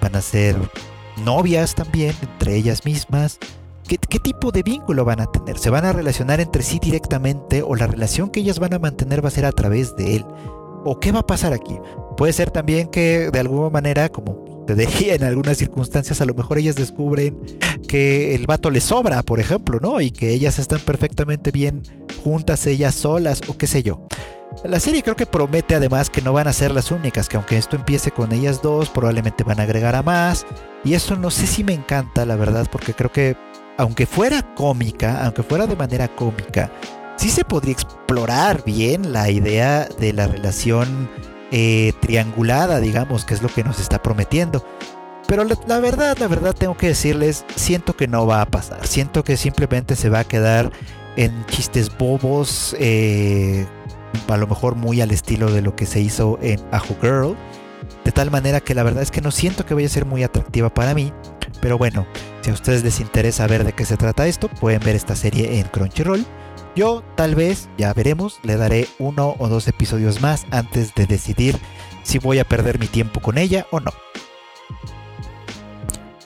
[0.00, 0.56] ¿Van a ser
[1.24, 3.38] novias también entre ellas mismas?
[3.86, 5.58] ¿Qué, ¿Qué, tipo de vínculo van a tener?
[5.58, 9.24] ¿Se van a relacionar entre sí directamente o la relación que ellas van a mantener
[9.24, 10.24] va a ser a través de él?
[10.84, 11.78] ¿O qué va a pasar aquí?
[12.16, 16.34] Puede ser también que de alguna manera, como te decía, en algunas circunstancias a lo
[16.34, 17.38] mejor ellas descubren
[17.88, 20.00] que el vato les sobra, por ejemplo, ¿no?
[20.00, 21.82] Y que ellas están perfectamente bien
[22.22, 24.06] juntas, ellas solas, o qué sé yo.
[24.64, 27.56] La serie creo que promete además que no van a ser las únicas, que aunque
[27.56, 30.46] esto empiece con ellas dos, probablemente van a agregar a más.
[30.84, 33.36] Y eso no sé si me encanta, la verdad, porque creo que
[33.78, 36.70] aunque fuera cómica, aunque fuera de manera cómica,
[37.16, 41.10] sí se podría explorar bien la idea de la relación
[41.52, 44.64] eh, triangulada, digamos, que es lo que nos está prometiendo.
[45.28, 48.86] Pero la, verdad, la verdad tengo que decirles, siento que no va a pasar.
[48.86, 50.72] Siento que simplemente se va a quedar
[51.16, 53.66] en chistes bobos, eh,
[54.28, 57.36] a lo mejor muy al estilo de lo que se hizo en Ajo Girl.
[58.04, 60.22] De tal manera que la verdad es que no siento que vaya a ser muy
[60.22, 61.12] atractiva para mí.
[61.60, 62.06] Pero bueno,
[62.40, 65.60] si a ustedes les interesa ver de qué se trata esto, pueden ver esta serie
[65.60, 66.26] en Crunchyroll.
[66.74, 71.58] Yo tal vez, ya veremos, le daré uno o dos episodios más antes de decidir
[72.02, 73.92] si voy a perder mi tiempo con ella o no.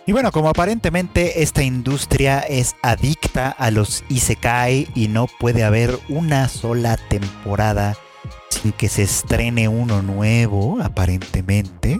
[0.08, 5.98] Y bueno, como aparentemente esta industria es adicta a los Isekai y no puede haber
[6.08, 7.96] una sola temporada
[8.48, 11.98] sin que se estrene uno nuevo, aparentemente,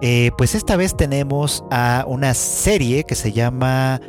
[0.00, 4.00] eh, pues esta vez tenemos a una serie que se llama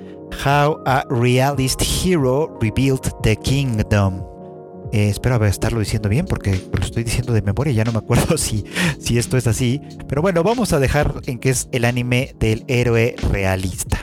[0.44, 4.24] How a Realist Hero Rebuilt the Kingdom.
[4.92, 8.38] Eh, espero estarlo diciendo bien porque lo estoy diciendo de memoria, ya no me acuerdo
[8.40, 8.66] si,
[9.00, 9.82] si esto es así.
[10.08, 14.00] Pero bueno, vamos a dejar en que es el anime del héroe realista.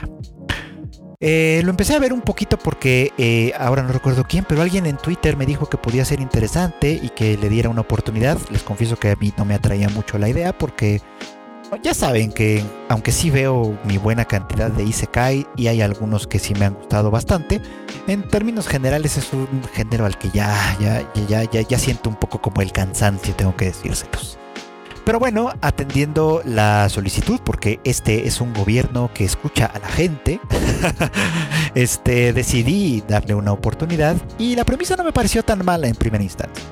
[1.25, 4.85] Eh, lo empecé a ver un poquito porque eh, ahora no recuerdo quién, pero alguien
[4.85, 8.37] en Twitter me dijo que podía ser interesante y que le diera una oportunidad.
[8.49, 11.01] Les confieso que a mí no me atraía mucho la idea porque
[11.81, 16.39] ya saben que aunque sí veo mi buena cantidad de Isekai y hay algunos que
[16.39, 17.61] sí me han gustado bastante,
[18.07, 22.15] en términos generales es un género al que ya, ya, ya, ya, ya siento un
[22.15, 24.37] poco como el cansancio, tengo que decírselos.
[25.05, 30.39] Pero bueno, atendiendo la solicitud, porque este es un gobierno que escucha a la gente,
[31.75, 36.23] este, decidí darle una oportunidad y la premisa no me pareció tan mala en primera
[36.23, 36.63] instancia.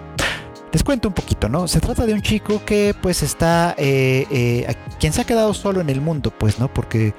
[0.71, 1.67] Les cuento un poquito, ¿no?
[1.67, 5.81] Se trata de un chico que pues está, eh, eh, quien se ha quedado solo
[5.81, 6.73] en el mundo, pues, ¿no?
[6.73, 7.13] Porque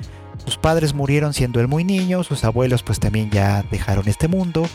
[0.44, 4.66] sus padres murieron siendo él muy niño, sus abuelos pues también ya dejaron este mundo.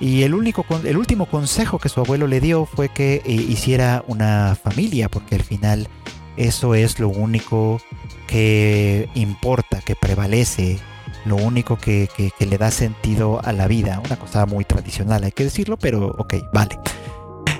[0.00, 4.04] Y el, único, el último consejo que su abuelo le dio fue que eh, hiciera
[4.08, 5.88] una familia, porque al final
[6.36, 7.80] eso es lo único
[8.26, 10.78] que importa, que prevalece,
[11.24, 14.02] lo único que, que le da sentido a la vida.
[14.04, 16.78] Una cosa muy tradicional, hay que decirlo, pero ok, vale.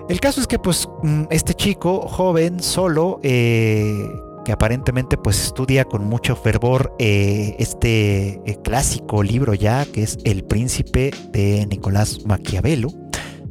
[0.08, 4.08] El caso es que pues mm, este chico joven, solo, eh,
[4.44, 10.18] que aparentemente pues estudia con mucho fervor eh, este eh, clásico libro ya, que es
[10.24, 12.90] El Príncipe de Nicolás Maquiavelo,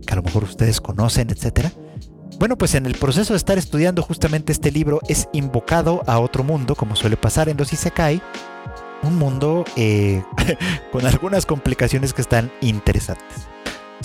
[0.08, 1.74] que a lo mejor ustedes conocen, etcétera.
[2.40, 6.46] Bueno, pues en el proceso de estar estudiando justamente este libro es invocado a otro
[6.46, 8.22] mundo, como suele pasar en los Isekai,
[9.04, 9.66] un mundo
[10.92, 13.55] con algunas complicaciones que están interesantes.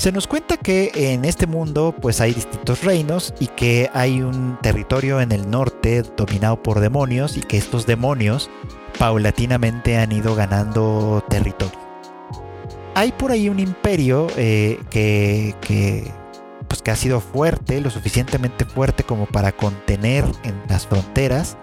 [0.01, 4.59] Se nos cuenta que en este mundo pues hay distintos reinos y que hay un
[4.63, 8.49] territorio en el norte dominado por demonios y que estos demonios
[8.99, 11.79] paulatinamente han ido ganando territorio.
[12.95, 15.55] Hay por ahí un imperio eh, que,
[16.67, 21.59] pues, que ha sido fuerte, lo suficientemente fuerte como para contener en las fronteras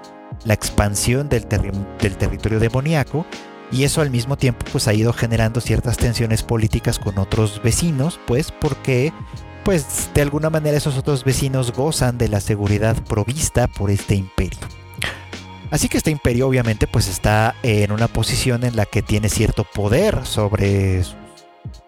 [0.46, 3.26] la expansión del, del territorio demoníaco
[3.72, 8.20] y eso al mismo tiempo pues ha ido generando ciertas tensiones políticas con otros vecinos,
[8.26, 9.14] pues porque
[9.64, 14.60] pues de alguna manera esos otros vecinos gozan de la seguridad provista por este imperio.
[15.70, 19.66] Así que este imperio obviamente pues está en una posición en la que tiene cierto
[19.66, 21.04] poder sobre,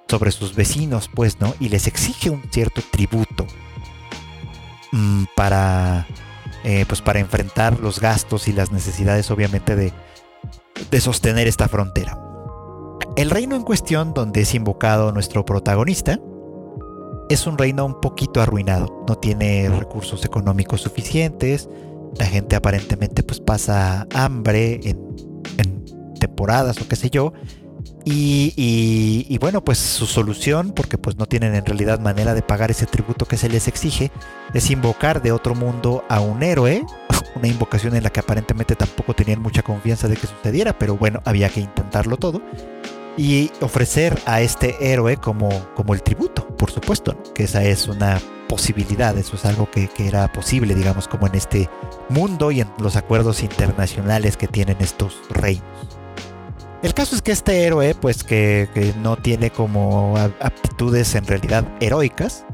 [0.10, 1.56] sobre sus vecinos, pues, ¿no?
[1.62, 3.48] Y les exige un cierto tributo
[4.92, 6.06] mm, para,
[6.66, 9.94] eh, pues, para enfrentar los gastos y las necesidades obviamente de,
[10.92, 12.18] de sostener esta frontera.
[13.16, 16.20] El reino en cuestión donde es invocado nuestro protagonista
[17.30, 21.70] es un reino un poquito arruinado, no tiene recursos económicos suficientes,
[22.18, 25.10] la gente aparentemente pues pasa hambre en,
[26.20, 27.34] temporadas o qué sé yo,
[28.04, 28.54] y,
[29.28, 32.86] y, bueno, pues su solución, porque pues no tienen en realidad manera de pagar ese
[32.86, 34.12] tributo que se les exige,
[34.54, 36.86] es invocar de otro mundo a un héroe,
[37.36, 41.22] una invocación en la que aparentemente tampoco tenían mucha confianza de que sucediera, pero bueno,
[41.26, 42.42] había que intentarlo todo.
[43.18, 48.20] Y ofrecer a este héroe como, como el tributo, por supuesto, que esa es una
[48.48, 51.70] posibilidad, eso es algo que, que, era posible, digamos, como en este
[52.10, 56.00] mundo y en los acuerdos internacionales que tienen estos reinos.
[56.82, 61.66] El caso es que este héroe, pues que, que no tiene como aptitudes en realidad
[61.82, 62.46] heroicas,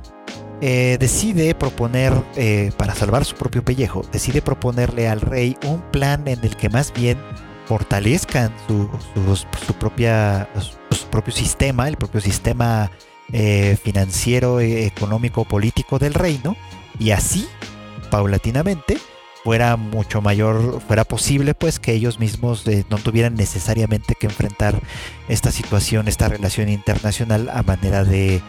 [0.62, 6.28] eh, decide proponer, eh, para salvar su propio pellejo, decide proponerle al rey un plan
[6.28, 7.18] en el que más bien
[7.66, 8.90] fortalezcan su,
[9.80, 10.48] propia,
[10.92, 12.90] su, propio sistema, el propio sistema
[13.34, 16.56] eh, financiero, económico, político del reino,
[17.00, 17.48] y así,
[18.10, 18.98] paulatinamente,
[19.44, 24.80] fuera mucho mayor, fuera posible pues que ellos mismos no tuvieran necesariamente que enfrentar
[25.28, 28.42] esta situación, esta relación internacional a manera de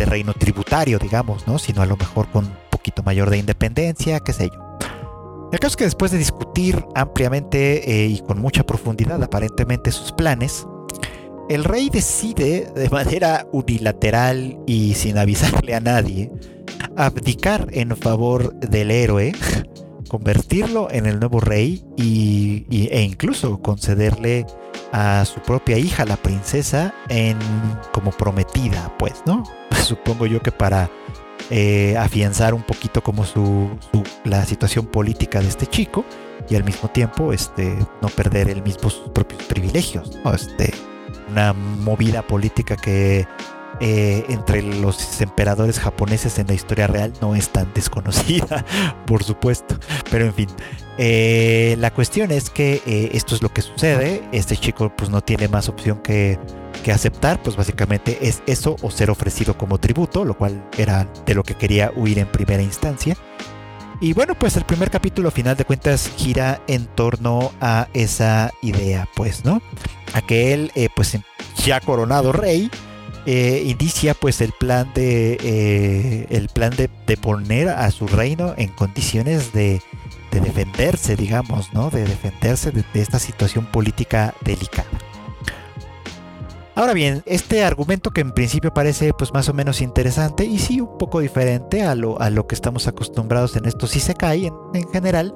[0.00, 1.58] de reino tributario, digamos, ¿no?
[1.58, 4.78] Sino a lo mejor con un poquito mayor de independencia, qué sé yo.
[5.52, 10.12] El caso es que después de discutir ampliamente eh, y con mucha profundidad aparentemente sus
[10.12, 10.66] planes,
[11.50, 16.30] el rey decide de manera unilateral y sin avisarle a nadie
[16.96, 19.32] abdicar en favor del héroe,
[20.10, 24.44] convertirlo en el nuevo rey y, e incluso concederle
[24.92, 27.38] a su propia hija, la princesa, en
[27.92, 29.44] como prometida, pues, ¿no?
[29.84, 30.90] supongo yo que para
[31.48, 33.70] eh, afianzar un poquito como su,
[34.24, 36.04] la situación política de este chico
[36.48, 40.18] y al mismo tiempo este, no perder el mismo sus propios privilegios.
[40.34, 40.74] Este,
[41.30, 43.28] una movida política que
[43.80, 48.64] eh, entre los emperadores japoneses en la historia real no es tan desconocida,
[49.06, 49.76] por supuesto.
[50.10, 50.48] Pero en fin,
[50.98, 54.22] eh, la cuestión es que esto es lo que sucede.
[54.32, 56.38] Este chico pues no tiene más opción que
[56.92, 61.42] aceptar, pues básicamente es eso o ser ofrecido como tributo, lo cual era de lo
[61.42, 63.16] que quería huir en primera instancia.
[64.02, 69.06] Y bueno, pues el primer capítulo, final de cuentas, gira en torno a esa idea,
[69.14, 69.60] pues, ¿no?
[70.14, 71.18] A que él, eh, pues,
[71.62, 72.70] ya coronado rey,
[73.26, 78.68] eh, inicia pues el plan de eh, el plan de, poner a su reino en
[78.68, 79.82] condiciones de,
[80.30, 81.90] defenderse, digamos, ¿no?
[81.90, 84.88] De defenderse de, esta situación política delicada.
[86.76, 90.80] Ahora bien, este argumento que en principio parece pues más o menos interesante y sí
[90.80, 94.46] un poco diferente a lo, a lo que estamos acostumbrados en esto si se cae
[94.46, 95.34] en, general,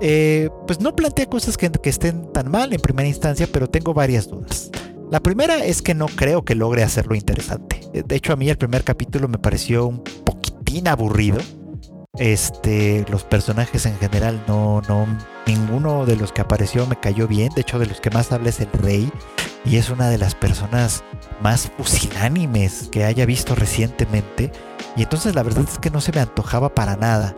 [0.00, 4.28] eh, pues no plantea cosas que estén tan mal en primera instancia, pero tengo varias
[4.28, 4.70] dudas.
[5.10, 7.80] La primera es que no creo que logre hacerlo interesante.
[7.92, 11.38] De hecho, a mí el primer capítulo me pareció un poquitín aburrido.
[12.16, 15.06] Este, los personajes en general no, no,
[15.48, 17.52] ninguno de los que apareció me cayó bien.
[17.56, 19.10] De hecho, de los que más habla es el rey
[19.64, 21.02] y es una de las personas
[21.42, 24.52] más pusilánimes que haya visto recientemente.
[24.96, 27.34] Y entonces la verdad es que no se me antojaba para nada.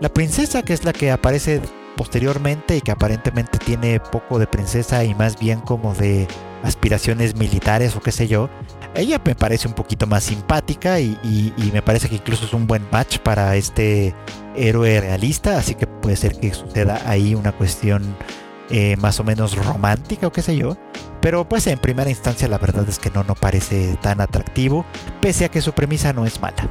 [0.00, 1.60] La princesa, que es la que aparece
[1.96, 6.28] posteriormente y que aparentemente tiene poco de princesa y más bien como de
[6.66, 8.50] aspiraciones militares o qué sé yo,
[8.94, 12.86] ella me parece un poquito más simpática y, me parece que incluso es un buen
[12.90, 14.14] match para este
[14.56, 18.16] héroe realista, así que puede ser que suceda ahí una cuestión
[18.70, 20.76] eh, más o menos romántica o qué sé yo.
[21.20, 24.84] Pero pues en primera instancia la verdad es que no, no parece tan atractivo,
[25.20, 26.68] pese a que su premisa no es mala.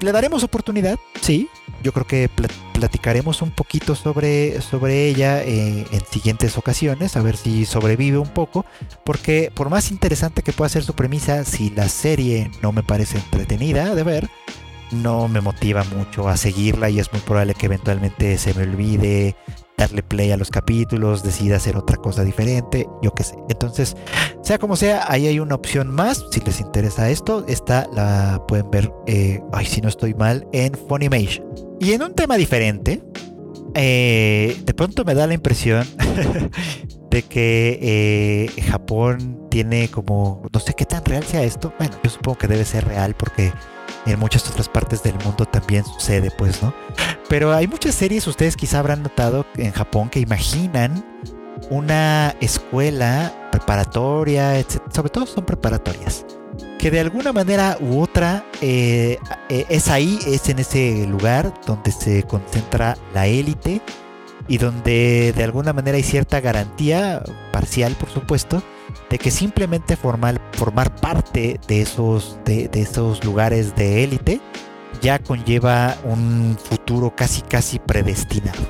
[0.00, 0.98] ¿Le daremos oportunidad?
[1.20, 1.48] Sí.
[1.82, 2.30] Yo creo que
[2.72, 8.28] platicaremos un poquito sobre, sobre ella eh, en siguientes ocasiones, a ver si sobrevive un
[8.28, 8.66] poco,
[9.04, 13.18] porque por más interesante que pueda ser su premisa, si la serie no me parece
[13.18, 14.30] entretenida de ver,
[14.90, 19.36] no me motiva mucho a seguirla y es muy probable que eventualmente se me olvide
[19.76, 23.36] darle play a los capítulos, decida hacer otra cosa diferente, yo qué sé.
[23.48, 23.96] Entonces,
[24.42, 26.24] sea como sea, ahí hay una opción más.
[26.30, 30.74] Si les interesa esto, esta la pueden ver, eh, ay, si no estoy mal, en
[30.74, 31.46] Funimation.
[31.80, 33.02] Y en un tema diferente,
[33.74, 35.86] eh, de pronto me da la impresión
[37.10, 41.72] de que eh, Japón tiene como, no sé qué tan real sea esto.
[41.78, 43.52] Bueno, yo supongo que debe ser real porque
[44.06, 46.74] en muchas otras partes del mundo también sucede, pues, ¿no?
[47.28, 51.04] Pero hay muchas series, ustedes quizá habrán notado en Japón, que imaginan
[51.70, 54.80] una escuela preparatoria, etc.
[54.94, 56.24] sobre todo son preparatorias,
[56.78, 61.90] que de alguna manera u otra eh, eh, es ahí, es en ese lugar donde
[61.90, 63.80] se concentra la élite
[64.48, 68.62] y donde de alguna manera hay cierta garantía, parcial por supuesto,
[69.10, 70.40] de que simplemente formar,
[71.00, 74.40] parte de esos, de, esos lugares de élite
[75.00, 78.60] ya conlleva un futuro casi casi predestinado.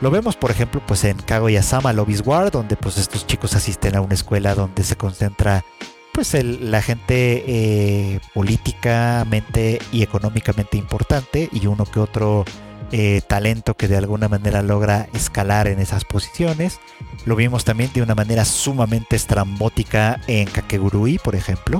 [0.00, 4.02] Lo vemos, por ejemplo, pues en Kaguya-sama Lobby's War, donde pues estos chicos asisten a
[4.02, 5.64] una escuela donde se concentra
[6.12, 12.44] pues la gente eh, políticamente y económicamente importante y uno que otro
[12.92, 16.78] eh, talento que de alguna manera logra escalar en esas posiciones.
[17.24, 21.78] Lo vimos también de una manera sumamente estrambótica en Kakegurui, por ejemplo.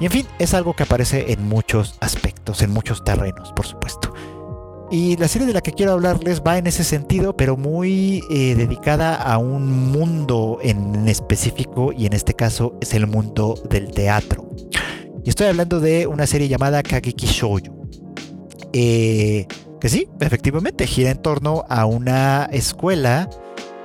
[0.00, 4.12] Y en fin, es algo que aparece en muchos aspectos, en muchos terrenos, por supuesto.
[4.90, 8.54] Y la serie de la que quiero hablarles va en ese sentido, pero muy eh,
[8.54, 14.48] dedicada a un mundo en específico, y en este caso es el mundo del teatro.
[15.24, 17.88] Y estoy hablando de una serie llamada Kageki Shoujo.
[18.72, 19.46] Eh,
[19.80, 23.28] que sí, efectivamente, gira en torno a una escuela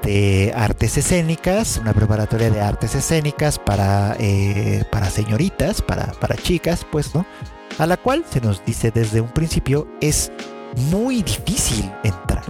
[0.03, 6.85] de artes escénicas, una preparatoria de artes escénicas para, eh, para señoritas, para, para chicas,
[6.91, 7.25] pues, ¿no?
[7.77, 10.31] A la cual se nos dice desde un principio es
[10.89, 12.43] muy difícil entrar.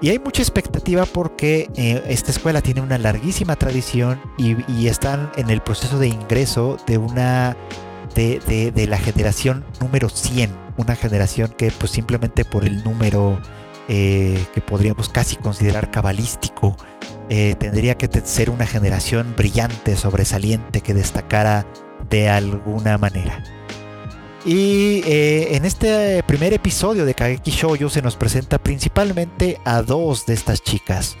[0.00, 5.50] Y hay mucha expectativa porque eh, esta escuela tiene una larguísima tradición y, están en
[5.50, 7.56] el proceso de ingreso de una
[8.14, 13.38] de, de, de la generación número 100 una generación que pues simplemente por el número
[13.88, 16.76] eh, que podríamos casi considerar cabalístico,
[17.28, 21.64] eh, tendría que ser una generación brillante, sobresaliente, que destacara
[22.10, 23.44] de alguna manera.
[24.44, 30.26] Y eh, en este primer episodio de Kageki Shoujo se nos presenta principalmente a dos
[30.26, 31.16] de estas chicas.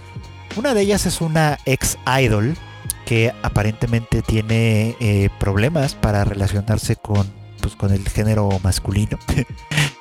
[0.56, 2.56] Una de ellas es una ex idol
[3.04, 9.18] que aparentemente tiene problemas para relacionarse con pues, con el género masculino.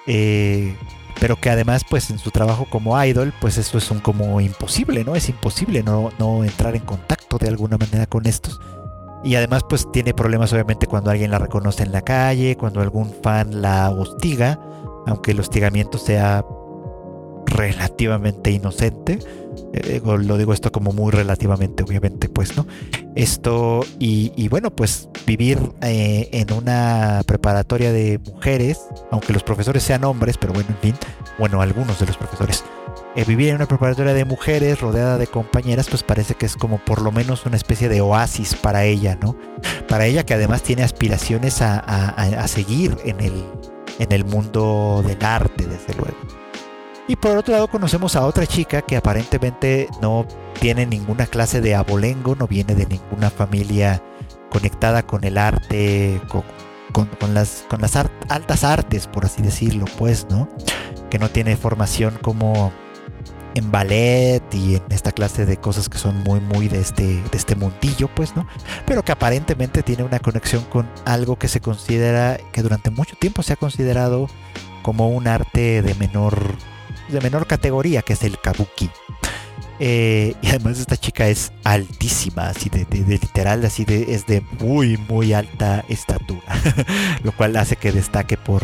[0.08, 0.78] Eh,
[1.20, 5.04] pero que además pues en su trabajo como idol pues eso es un como imposible,
[5.04, 5.16] ¿no?
[5.16, 8.60] Es imposible no, no entrar en contacto de alguna manera con estos.
[9.24, 13.12] Y además pues tiene problemas obviamente cuando alguien la reconoce en la calle, cuando algún
[13.24, 14.60] fan la hostiga,
[15.08, 16.46] aunque el hostigamiento sea
[17.48, 19.18] relativamente inocente.
[19.74, 22.66] Eh, lo digo esto como muy relativamente, obviamente, pues, ¿no?
[23.16, 28.82] Esto, y, bueno, pues vivir eh, en una preparatoria de mujeres,
[29.12, 30.96] aunque los profesores sean hombres, pero bueno, en fin,
[31.40, 32.64] bueno, algunos de los profesores.
[33.16, 36.80] Eh, vivir en una preparatoria de mujeres rodeada de compañeras, pues parece que es como
[36.84, 39.38] por lo menos una especie de oasis para ella, ¿no?
[39.88, 43.46] Para ella que además tiene aspiraciones a, seguir en el,
[44.00, 46.45] en el mundo del arte, desde luego.
[47.08, 50.26] Y por otro lado conocemos a otra chica que aparentemente no
[50.60, 54.02] tiene ninguna clase de abolengo, no viene de ninguna familia
[54.50, 60.50] conectada con el arte, con, las, con las altas artes, por así decirlo, pues, ¿no?
[61.12, 62.72] Que no tiene formación como
[63.54, 67.38] en ballet y en esta clase de cosas que son muy muy de este de
[67.38, 68.46] este mundillo pues no
[68.86, 73.44] pero que aparentemente tiene una conexión con algo que se considera que durante mucho tiempo
[73.44, 74.28] se ha considerado
[74.82, 76.36] como un arte de menor
[77.10, 78.90] de menor categoría que es el kabuki
[79.80, 84.98] eh, y además esta chica es altísima así de, literal así de es de muy
[85.10, 86.62] muy alta estatura
[87.24, 88.64] lo cual hace que destaque por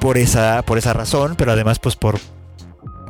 [0.00, 2.18] por esa por esa razón pero además pues por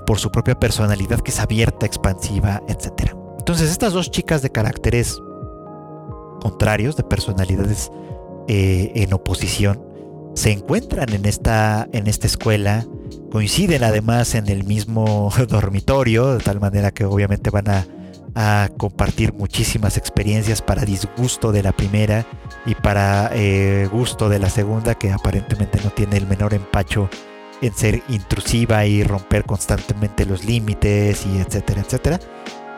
[0.04, 3.12] por su propia personalidad que es abierta, expansiva, etc.
[3.38, 5.20] Entonces estas dos chicas de caracteres
[6.40, 7.90] contrarios, de personalidades
[8.48, 9.82] eh, en oposición,
[10.34, 12.86] se encuentran en esta, en esta escuela,
[13.34, 17.84] coinciden además en el mismo dormitorio, de tal manera que obviamente van a,
[18.76, 22.26] compartir muchísimas experiencias para disgusto de la primera
[22.66, 27.08] y para eh, gusto de la segunda, que aparentemente no tiene el menor empacho
[27.60, 32.20] en ser intrusiva y romper constantemente los límites y etcétera, etcétera.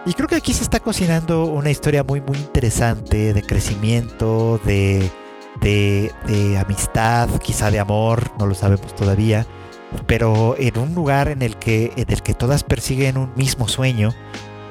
[0.04, 5.10] Y creo que aquí se está cocinando una historia muy, muy interesante de crecimiento, de,
[5.60, 9.46] de, de amistad, quizá de amor, no lo sabemos todavía,
[10.06, 14.10] pero en un lugar en el que, en el que todas persiguen un mismo sueño.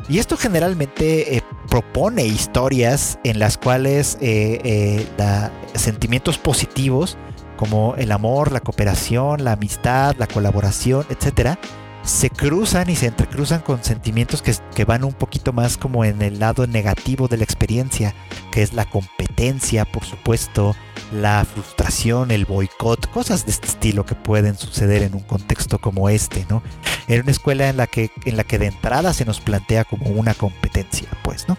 [0.07, 7.17] Y esto generalmente eh, propone historias en las cuales eh, eh, da sentimientos positivos
[7.57, 11.57] como el amor, la cooperación, la amistad, la colaboración, etcétera,
[12.05, 16.39] se cruzan y se entrecruzan con sentimientos que, van un poquito más como en el
[16.39, 18.13] lado negativo de la experiencia,
[18.51, 20.75] que es la competencia, por supuesto,
[21.11, 26.09] la frustración, el boicot, cosas de este estilo que pueden suceder en un contexto como
[26.09, 26.61] este, ¿no?
[27.07, 30.09] En una escuela en la que, en la que de entrada se nos plantea como
[30.11, 31.57] una competencia, pues, ¿no?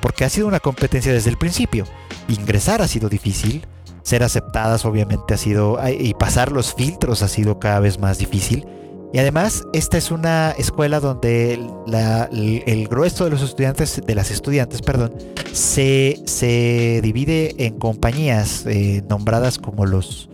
[0.00, 1.84] Porque ha sido una competencia desde el principio.
[2.28, 3.66] Ingresar ha sido difícil,
[4.02, 8.66] ser aceptadas obviamente ha sido, y pasar los filtros ha sido cada vez más difícil.
[9.12, 14.82] Y además, esta es una escuela donde el, grueso de los estudiantes, de las estudiantes,
[14.82, 15.14] perdón,
[15.52, 20.28] se, se divide en compañías eh, nombradas como los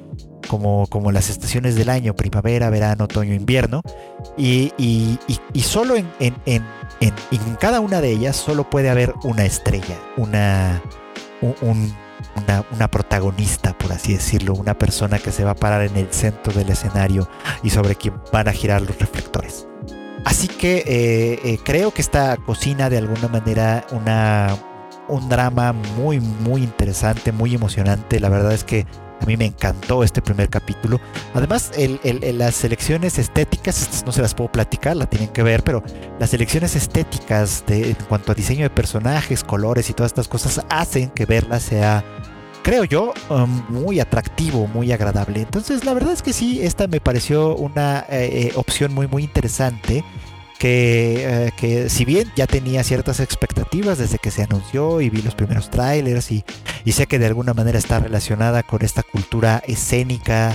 [0.48, 3.80] como, como las estaciones del año, primavera, verano, otoño, invierno.
[4.36, 5.18] Y, y,
[5.54, 6.64] y, solo en, en, en,
[7.00, 10.82] en, cada una de ellas solo puede haber una estrella, una,
[11.40, 11.94] un,
[12.37, 16.53] una, protagonista, por así decirlo, una persona que se va a parar en el centro
[16.53, 17.28] del escenario
[17.62, 19.66] y sobre quien van a girar los reflectores.
[20.24, 24.57] Así que eh, eh, creo que esta cocina de alguna manera una,
[25.09, 28.20] un drama muy, muy interesante, muy emocionante.
[28.20, 28.87] La verdad es que
[29.22, 31.00] a mí me encantó este primer capítulo.
[31.34, 31.70] Además,
[32.02, 35.82] las selecciones estéticas, no se las puedo platicar, la tienen que ver, pero
[36.18, 40.64] las selecciones estéticas de, en cuanto a diseño de personajes, colores y todas estas cosas
[40.68, 42.04] hacen que verla sea
[42.62, 45.40] creo yo, um, muy atractivo, muy agradable.
[45.40, 49.24] Entonces, la verdad es que sí, esta me pareció una eh, eh, opción muy, muy
[49.24, 50.04] interesante.
[50.62, 55.20] Que, eh, que, si bien ya tenía ciertas expectativas desde que se anunció y vi
[55.20, 56.44] los primeros trailers y,
[56.84, 60.54] y sé que de alguna manera está relacionada con esta cultura escénica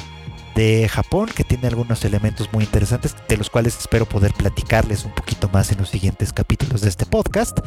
[0.55, 5.13] de Japón que tiene algunos elementos muy interesantes de los cuales espero poder platicarles un
[5.13, 7.59] poquito más en los siguientes capítulos de este podcast.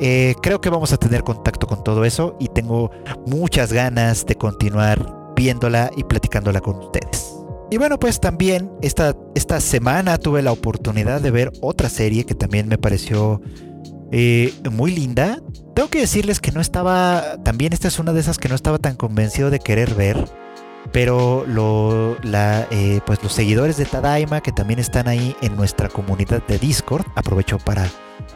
[0.00, 2.90] Eh, creo que vamos a tener contacto con todo eso y tengo
[3.26, 7.41] muchas ganas de continuar viéndola y platicándola con ustedes.
[7.72, 12.34] Y bueno, pues también esta, esta semana tuve la oportunidad de ver otra serie que
[12.34, 13.40] también me pareció
[14.12, 15.38] eh, muy linda.
[15.74, 18.76] Tengo que decirles que no estaba, también esta es una de esas que no estaba
[18.76, 20.22] tan convencido de querer ver,
[20.92, 26.46] pero lo, eh, pues los seguidores de Tadaima que también están ahí en nuestra comunidad
[26.46, 27.88] de Discord, aprovecho para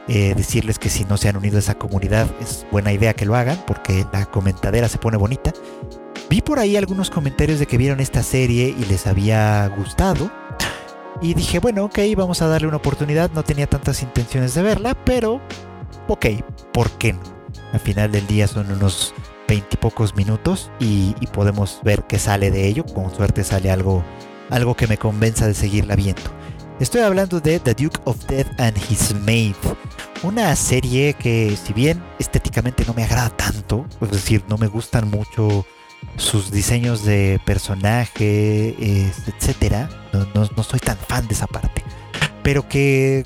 [0.09, 3.27] eh, decirles que si no se han unido a esa comunidad es buena idea que
[3.27, 5.53] lo hagan porque la comentadera se pone bonita.
[6.29, 10.31] Vi por ahí algunos comentarios de que vieron esta serie y les había gustado.
[11.23, 13.31] Y dije, bueno, ok, vamos a darle una oportunidad.
[13.31, 15.41] No tenía tantas intenciones de verla, pero
[16.09, 16.27] ok,
[16.73, 17.21] ¿por qué no?
[17.73, 19.15] Al final del día son unos
[19.49, 22.85] veintipocos minutos y, y, podemos ver qué sale de ello.
[22.85, 24.03] Con suerte sale algo,
[24.51, 26.23] algo que me convenza de seguirla viendo.
[26.81, 29.55] Estoy hablando de The Duke of Death and His Maid,
[30.23, 35.09] una serie que si bien estéticamente no me agrada tanto, es decir, no me gustan
[35.09, 35.65] mucho
[36.17, 38.75] sus diseños de personaje,
[39.27, 39.89] etcétera,
[40.35, 41.83] no, soy tan fan de esa parte,
[42.43, 43.25] pero que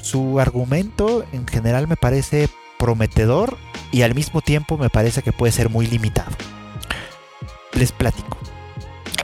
[0.00, 3.58] su argumento en general me parece prometedor
[3.92, 6.30] y al mismo tiempo me parece que puede ser muy limitado.
[7.74, 8.38] Les platico.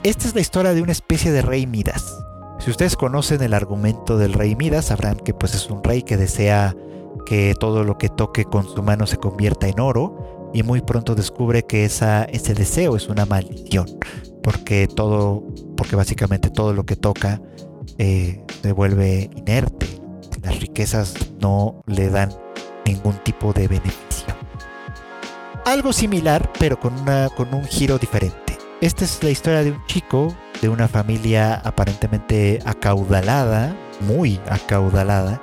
[0.03, 2.17] Esta es la historia de una especie de rey Midas
[2.61, 6.17] Si ustedes conocen el argumento del rey Midas, sabrán que pues es un rey que
[6.17, 6.77] desea
[7.25, 11.15] que todo lo que toque con su mano se convierta en oro y muy pronto
[11.15, 13.87] descubre que ese deseo es una maldición,
[14.43, 15.43] porque todo,
[15.77, 17.41] porque básicamente todo lo que toca
[17.99, 19.87] eh, se vuelve inerte.
[20.43, 22.31] Las riquezas no le dan
[22.85, 24.35] ningún tipo de beneficio.
[25.65, 28.57] Algo similar, pero con, una, con un giro diferente.
[28.81, 35.43] Esta es la historia de un chico de una familia aparentemente acaudalada, muy acaudalada,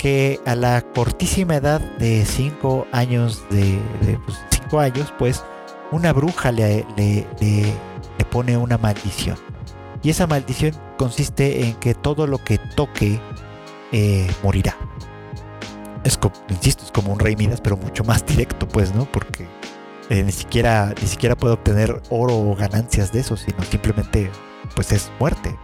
[0.00, 3.78] que a la cortísima edad de 5 años, de,
[4.24, 5.44] pues, cinco años, pues
[5.92, 7.74] una bruja le, le, le,
[8.30, 9.36] pone una maldición.
[10.02, 13.20] Y esa maldición consiste en que todo lo que toque
[13.92, 14.74] eh, morirá.
[16.02, 19.04] Es como, insisto, es como un rey Midas, pero mucho más directo, pues, ¿no?
[19.04, 19.48] Porque
[20.08, 24.30] eh, ni siquiera ni siquiera puede obtener oro o ganancias de eso, sino simplemente,
[24.74, 25.54] pues, es muerte.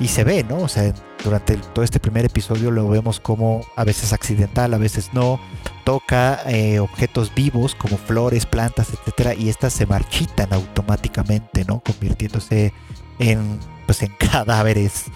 [0.00, 0.58] Y se ve, ¿no?
[0.58, 0.94] O sea,
[1.24, 5.40] durante todo este primer episodio lo vemos como a veces accidental, a veces no,
[5.84, 11.80] toca eh, objetos vivos como flores, plantas, etcétera, y estas se marchitan automáticamente, ¿no?
[11.80, 12.72] Convirtiéndose
[13.18, 15.06] en pues en cadáveres,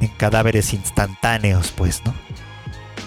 [0.00, 2.14] en cadáveres instantáneos, pues, ¿no?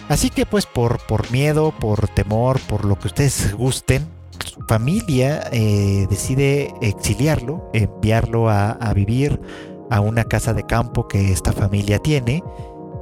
[0.08, 4.08] Así que pues por, por miedo, por temor, por lo que ustedes gusten,
[4.46, 9.42] su familia eh, decide exiliarlo, enviarlo a vivir
[9.90, 12.44] a una casa de campo que esta familia tiene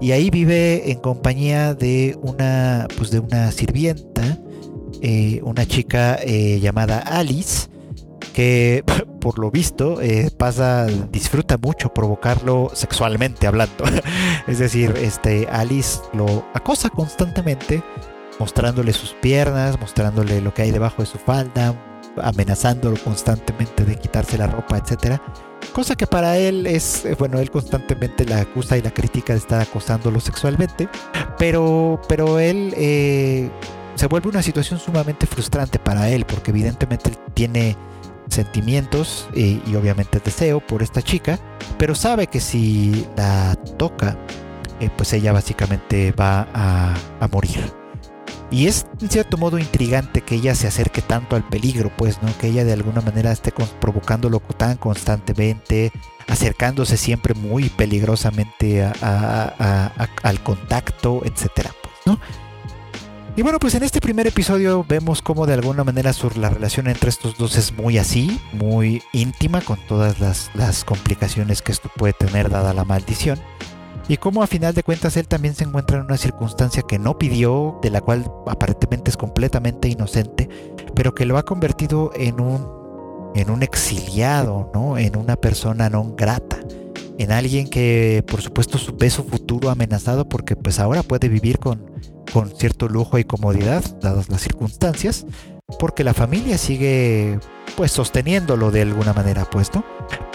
[0.02, 4.38] y ahí vive en compañía de una pues de una sirvienta
[5.02, 7.70] eh, una chica eh, llamada Alice
[8.34, 8.84] que
[9.22, 13.86] por lo visto eh, pasa disfruta mucho provocarlo sexualmente hablando.
[14.48, 17.82] Es decir este Alice lo acosa constantemente
[18.40, 24.38] mostrándole sus piernas mostrándole lo que hay debajo de su falda amenazándolo constantemente de quitarse
[24.38, 25.22] la ropa etcétera
[25.72, 29.40] Cosa que para él es, eh, bueno, él constantemente la acusa y la critica de
[29.40, 30.90] estar acosándolo sexualmente,
[31.40, 33.50] pero, pero él eh,
[33.96, 37.78] se vuelve una situación sumamente frustrante para él, porque evidentemente él tiene
[38.30, 41.40] sentimientos y, obviamente deseo por esta chica,
[41.78, 44.18] pero sabe que si la toca,
[44.80, 47.83] eh, pues ella básicamente va a, a morir.
[48.54, 52.30] Y es en cierto modo intrigante que ella se acerque tanto al peligro, pues, ¿no?
[52.38, 55.92] Que ella de alguna manera esté provocándolo tan constantemente,
[56.28, 62.20] acercándose siempre muy peligrosamente al contacto, etcétera, pues, ¿no?
[63.36, 67.10] Y bueno, pues en este primer episodio vemos cómo de alguna manera la relación entre
[67.10, 72.14] estos dos es muy así, muy íntima, con todas las, las complicaciones que esto puede
[72.14, 73.40] tener dada la maldición
[74.08, 77.18] y cómo a final de cuentas él también se encuentra en una circunstancia que no
[77.18, 80.50] pidió, de la cual aparentemente es completamente inocente,
[80.96, 82.84] pero que lo ha convertido en un
[83.36, 84.98] en un exiliado, ¿no?
[84.98, 86.60] En una persona no grata,
[87.18, 91.92] en alguien que por supuesto ve su futuro amenazado porque pues ahora puede vivir con,
[92.32, 95.26] con cierto lujo y comodidad, dadas las circunstancias,
[95.80, 97.40] porque la familia sigue
[97.76, 99.84] pues sosteniéndolo de alguna manera, pues, ¿no?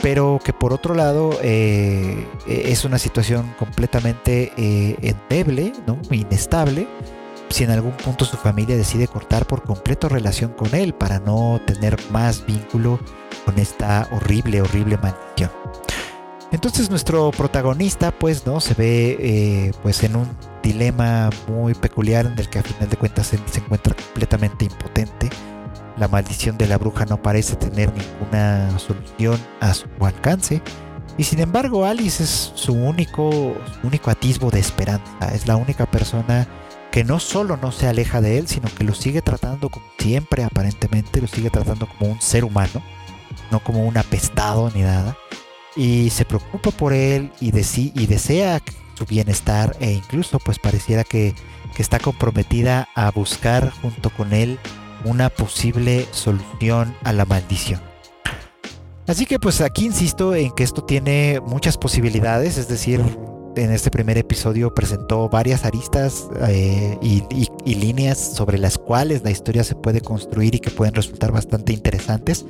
[0.02, 5.98] Pero que por otro lado eh, es una situación completamente eh, endeble, ¿no?
[6.10, 6.88] Inestable.
[7.48, 11.60] Si en algún punto su familia decide cortar por completo relación con él para no
[11.66, 13.00] tener más vínculo
[13.44, 15.50] con esta horrible, horrible maldición.
[16.50, 20.28] Entonces nuestro protagonista pues no se ve eh, pues en un
[20.62, 25.30] dilema muy peculiar en el que a final de cuentas se encuentra completamente impotente
[25.98, 30.62] la maldición de la bruja no parece tener ninguna solución a su alcance.
[31.16, 35.34] Y sin embargo, Alice es su único, único atisbo de esperanza.
[35.34, 36.46] Es la única persona
[36.92, 40.44] que no solo no se aleja de él, sino que lo sigue tratando como siempre,
[40.44, 42.82] aparentemente, lo sigue tratando como un ser humano,
[43.50, 45.16] no como un apestado ni nada.
[45.74, 48.60] Y se preocupa por él y, y desea
[48.98, 51.34] su bienestar e incluso pues pareciera que,
[51.74, 54.58] que está comprometida a buscar junto con él
[55.04, 57.80] una posible solución a la maldición.
[59.06, 63.00] Así que pues aquí insisto en que esto tiene muchas posibilidades, es decir,
[63.56, 67.22] en este primer episodio presentó varias aristas eh, y,
[67.64, 71.72] y, líneas sobre las cuales la historia se puede construir y que pueden resultar bastante
[71.72, 72.44] interesantes,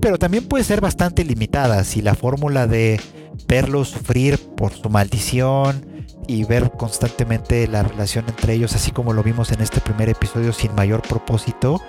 [0.00, 3.00] pero también puede ser bastante limitada si la fórmula de
[3.46, 5.86] verlo sufrir por su maldición,
[6.28, 10.52] y ver constantemente la relación entre ellos, así como lo vimos en este primer episodio
[10.52, 11.80] sin mayor propósito,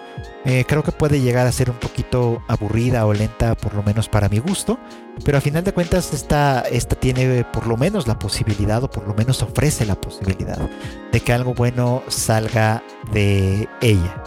[0.46, 4.08] eh, creo que puede llegar a ser un poquito aburrida o lenta, por lo menos
[4.08, 4.80] para mi gusto.
[5.26, 9.06] Pero a final de cuentas, esta, esta tiene por lo menos la posibilidad, o por
[9.06, 10.70] lo menos ofrece la posibilidad,
[11.12, 12.82] de que algo bueno salga
[13.12, 14.24] de ella.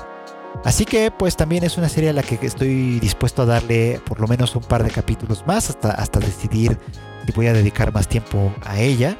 [0.63, 4.21] Así que pues también es una serie a la que estoy dispuesto a darle por
[4.21, 6.79] lo menos un par de capítulos más hasta, hasta decidir
[7.27, 9.17] y voy a dedicar más tiempo a ella.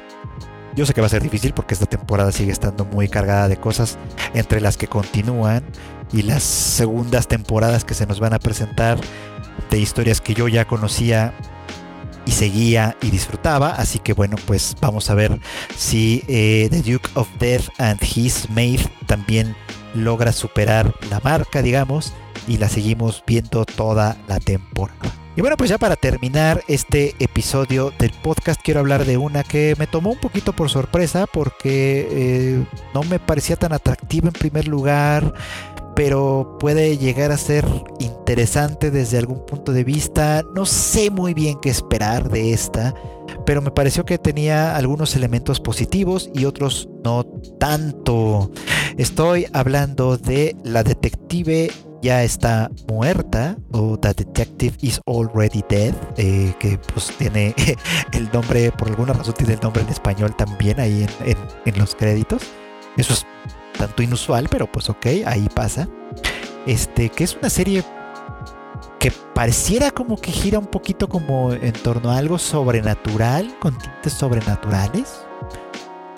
[0.75, 3.57] Yo sé que va a ser difícil porque esta temporada sigue estando muy cargada de
[3.57, 3.97] cosas
[4.33, 5.63] entre las que continúan
[6.11, 8.99] y las segundas temporadas que se nos van a presentar
[9.69, 11.33] de historias que yo ya conocía
[12.25, 13.69] y seguía y disfrutaba.
[13.69, 15.39] Así que bueno, pues vamos a ver
[15.77, 19.55] si eh, The Duke of Death and His Maid también
[19.93, 22.13] logra superar la marca, digamos,
[22.47, 24.99] y la seguimos viendo toda la temporada.
[25.35, 29.75] Y bueno, pues ya para terminar este episodio del podcast quiero hablar de una que
[29.79, 34.67] me tomó un poquito por sorpresa porque eh, no me parecía tan atractiva en primer
[34.67, 35.33] lugar
[35.95, 37.65] pero puede llegar a ser
[37.99, 40.43] interesante desde algún punto de vista.
[40.55, 42.93] No sé muy bien qué esperar de esta,
[43.45, 47.25] pero me pareció que tenía algunos elementos positivos y otros no
[47.59, 48.51] tanto.
[48.97, 51.71] Estoy hablando de la detective
[52.03, 57.55] ya está muerta o The Detective is Already Dead, eh, que pues tiene
[58.11, 61.95] el nombre, por alguna razón tiene el nombre en español también ahí en, en los
[61.95, 62.43] créditos.
[62.97, 63.25] Eso es
[63.77, 65.87] tanto inusual, pero pues ok, ahí pasa.
[66.67, 67.83] Este, que es una serie
[68.99, 74.13] que pareciera como que gira un poquito como en torno a algo sobrenatural, con tintes
[74.13, 75.25] sobrenaturales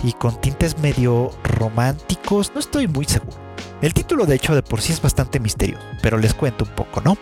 [0.03, 3.44] y con tintes medio románticos, no estoy muy seguro.
[3.85, 7.01] El título de hecho de por sí es bastante misterioso, pero les cuento un poco,
[7.01, 7.19] ¿no?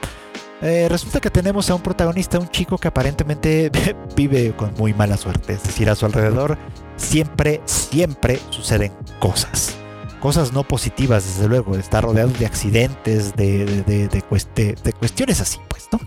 [0.61, 3.69] Eh, resulta que tenemos a un protagonista, un chico que aparentemente
[4.15, 6.57] vive con muy mala suerte, es decir, a su alrededor
[6.95, 9.75] siempre, siempre suceden cosas
[10.21, 15.89] cosas no positivas, desde luego, está rodeado de accidentes, de, de, de, cuestiones así, pues,
[15.91, 15.99] ¿no?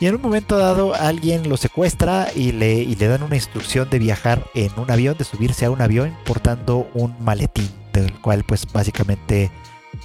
[0.00, 3.88] Y en un momento dado alguien lo secuestra y le, y le dan una instrucción
[3.88, 8.44] de viajar en un avión, de subirse a un avión portando un maletín, del cual
[8.44, 9.50] pues básicamente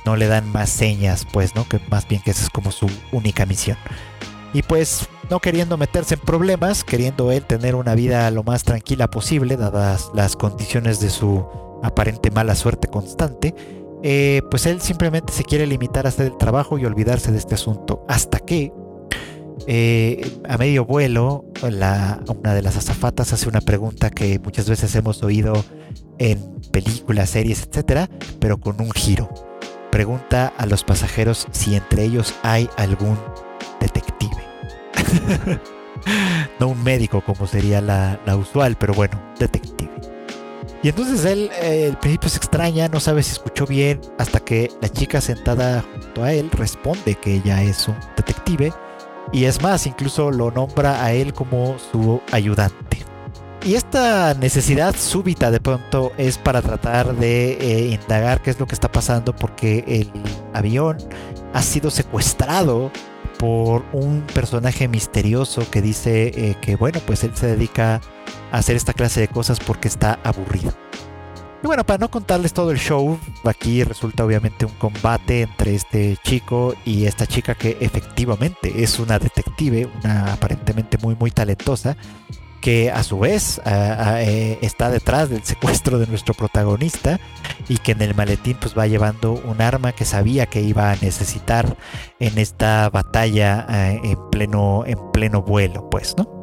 [0.05, 1.67] no le dan más señas, pues, ¿no?
[1.67, 3.77] Que más bien que esa es como su única misión.
[4.53, 9.09] Y pues no queriendo meterse en problemas, queriendo él tener una vida lo más tranquila
[9.09, 11.43] posible, dadas las condiciones de su
[11.81, 13.55] aparente mala suerte constante,
[14.03, 17.55] eh, pues él simplemente se quiere limitar a hacer el trabajo y olvidarse de este
[17.55, 18.05] asunto.
[18.07, 18.71] Hasta que
[19.65, 25.23] eh, a medio vuelo, una de las azafatas hace una pregunta que muchas veces hemos
[25.23, 25.53] oído
[26.19, 26.39] en
[26.71, 28.09] películas, series, etcétera,
[28.39, 29.52] pero con un giro.
[29.93, 33.15] Pregunta a los pasajeros si entre ellos hay algún
[33.79, 34.35] detective.
[36.59, 39.91] no un médico como sería la usual, pero bueno, detective.
[40.81, 44.71] Y entonces él, eh, el principio se extraña, no sabe si escuchó bien, hasta que
[44.81, 48.73] la chica sentada junto a él responde que ella es un detective.
[49.31, 53.12] Y es más, incluso lo nombra a él como su ayudante.
[53.65, 58.67] Y esta necesidad súbita de pronto es para tratar de eh, indagar qué es lo
[58.67, 60.11] que está pasando porque el
[60.53, 60.97] avión
[61.53, 62.91] ha sido secuestrado
[63.39, 68.01] por un personaje misterioso que dice eh, que bueno, pues él se dedica
[68.51, 70.73] a hacer esta clase de cosas porque está aburrido.
[71.63, 76.17] Y bueno, para no contarles todo el show, aquí resulta obviamente un combate entre este
[76.21, 81.95] chico y esta chica que efectivamente es una detective, una aparentemente muy muy talentosa,
[82.63, 87.19] que a su vez eh, está detrás del secuestro de nuestro protagonista
[87.67, 90.95] y que en el maletín pues va llevando un arma que sabía que iba a
[90.95, 91.75] necesitar
[92.21, 96.42] en esta batalla eh, en pleno en pleno vuelo pues no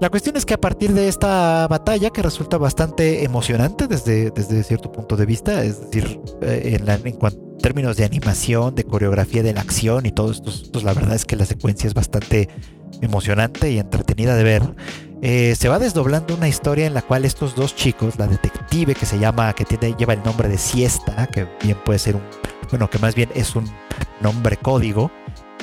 [0.00, 4.62] la cuestión es que a partir de esta batalla, que resulta bastante emocionante desde, desde
[4.62, 9.54] cierto punto de vista, es decir, eh, en, en, términos de animación, de coreografía de
[9.54, 12.48] la acción y todo esto, pues la verdad es que la secuencia es bastante
[13.00, 14.62] emocionante y entretenida de ver.
[15.22, 19.06] Eh, se va desdoblando una historia en la cual estos dos chicos, la detective que
[19.06, 22.22] se llama, que tiene, lleva el nombre de Siesta, que bien puede ser un,
[22.70, 23.64] bueno, que más bien es un
[24.20, 25.10] nombre código,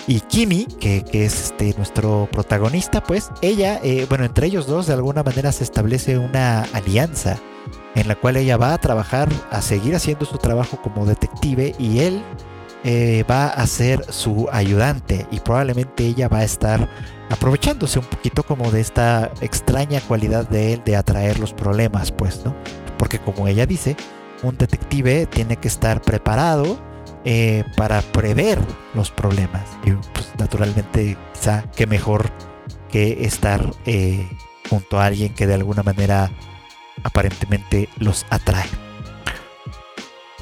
[0.07, 4.93] y Kimi, que, es este, nuestro protagonista, pues ella, eh, bueno, entre ellos dos de
[4.93, 7.37] alguna manera se establece una alianza
[7.95, 11.99] en la cual ella va a trabajar, a seguir haciendo su trabajo como detective y
[11.99, 12.23] él
[12.83, 16.89] eh, va a ser su ayudante y probablemente ella va a estar
[17.29, 22.43] aprovechándose un poquito como de esta extraña cualidad de él de atraer los problemas, pues,
[22.43, 22.55] ¿no?
[22.97, 23.95] Porque como ella dice,
[24.41, 26.79] un detective tiene que estar preparado
[27.25, 28.59] eh, para prever
[28.93, 29.63] los problemas.
[29.83, 32.29] Y pues naturalmente quizá que mejor
[32.89, 34.27] que estar eh,
[34.69, 36.31] junto a alguien que de alguna manera
[37.03, 38.90] aparentemente los atrae.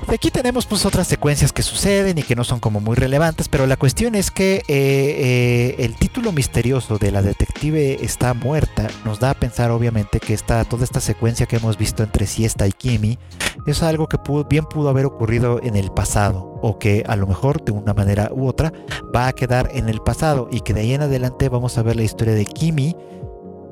[0.08, 3.48] De aquí tenemos pues otras secuencias que suceden y que no son como muy relevantes,
[3.48, 8.88] pero la cuestión es que eh, eh, el título misterioso de la detective está muerta
[9.06, 12.68] nos da a pensar obviamente que esta, toda esta secuencia que hemos visto entre Siesta
[12.68, 13.20] y Kimi
[13.68, 14.18] es algo que
[14.50, 18.32] bien pudo haber ocurrido en el pasado o que a lo mejor de una manera
[18.34, 18.74] u otra
[19.16, 21.96] va a quedar en el pasado y que de ahí en adelante vamos a ver
[21.96, 22.96] la historia de Kimi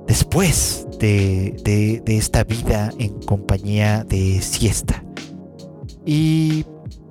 [0.08, 5.04] después de, esta vida en compañía de siesta.
[6.08, 6.66] Y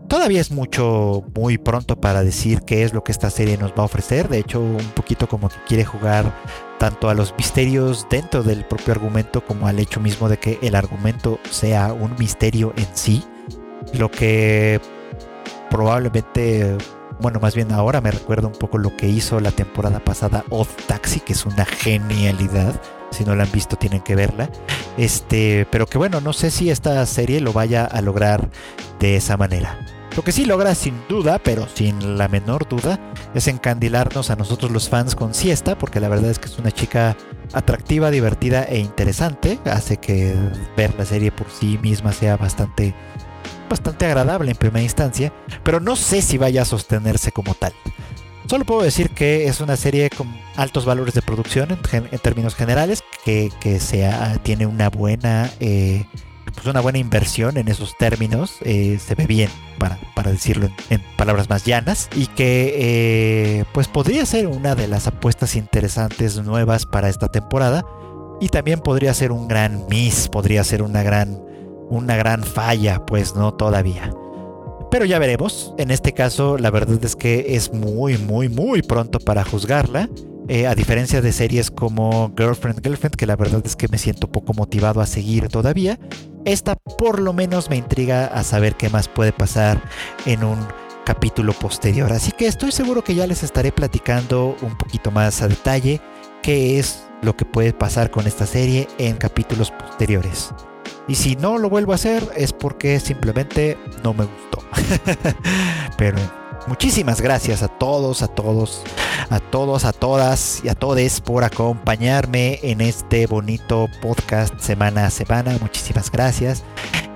[0.08, 3.82] todavía es mucho, muy pronto para decir qué es lo que esta serie nos va
[3.82, 4.30] a ofrecer.
[4.30, 6.32] De hecho, un poquito como que quiere jugar
[6.78, 10.74] tanto a los misterios dentro del propio argumento como al hecho mismo de que el
[10.74, 13.22] argumento sea un misterio en sí.
[13.92, 14.80] Lo que
[15.68, 16.78] probablemente,
[17.20, 20.68] bueno, más bien ahora me recuerda un poco lo que hizo la temporada pasada Odd
[20.86, 22.80] Taxi, que es una genialidad.
[23.16, 24.50] Si no la han visto, tienen que verla.
[24.98, 28.50] Este, pero que bueno, no sé si esta serie lo vaya a lograr
[29.00, 29.78] de esa manera.
[30.16, 32.98] Lo que sí logra sin duda, pero sin la menor duda,
[33.34, 36.70] es encandilarnos a nosotros los fans con siesta, porque la verdad es que es una
[36.70, 37.16] chica
[37.52, 39.58] atractiva, divertida e interesante.
[39.64, 40.34] Hace que
[40.76, 42.94] ver la serie por sí misma sea bastante,
[43.68, 47.72] bastante agradable en primera instancia, pero no sé si vaya a sostenerse como tal.
[48.48, 53.02] Solo puedo decir que es una serie con altos valores de producción en, términos generales,
[53.24, 56.04] que, sea, tiene una buena, eh,
[56.54, 61.02] pues una buena inversión en esos términos, eh, se ve bien, para, para decirlo en,
[61.16, 66.86] palabras más llanas, y que eh, pues podría ser una de las apuestas interesantes nuevas
[66.86, 67.84] para esta temporada,
[68.40, 71.42] y también podría ser un gran miss, podría ser una gran,
[71.90, 74.12] una gran falla, pues no todavía.
[74.90, 75.74] Pero ya veremos.
[75.78, 80.08] En este caso, la verdad es que es muy, muy, muy pronto para juzgarla.
[80.48, 84.28] Eh, a diferencia de series como Girlfriend, Girlfriend, que la verdad es que me siento
[84.28, 85.98] poco motivado a seguir todavía.
[86.44, 89.82] Esta por lo menos me intriga a saber qué más puede pasar
[90.24, 90.58] en un
[91.04, 92.12] capítulo posterior.
[92.12, 96.00] Así que estoy seguro que ya les estaré platicando un poquito más a detalle
[96.42, 100.52] qué es lo que puede pasar con esta serie en capítulos posteriores.
[101.08, 104.62] Y si no lo vuelvo a hacer es porque simplemente no me gustó.
[105.98, 106.18] Pero
[106.66, 108.82] muchísimas gracias a todos, a todos,
[109.30, 115.10] a todos, a todas y a todes por acompañarme en este bonito podcast semana a
[115.10, 115.56] semana.
[115.60, 116.64] Muchísimas gracias.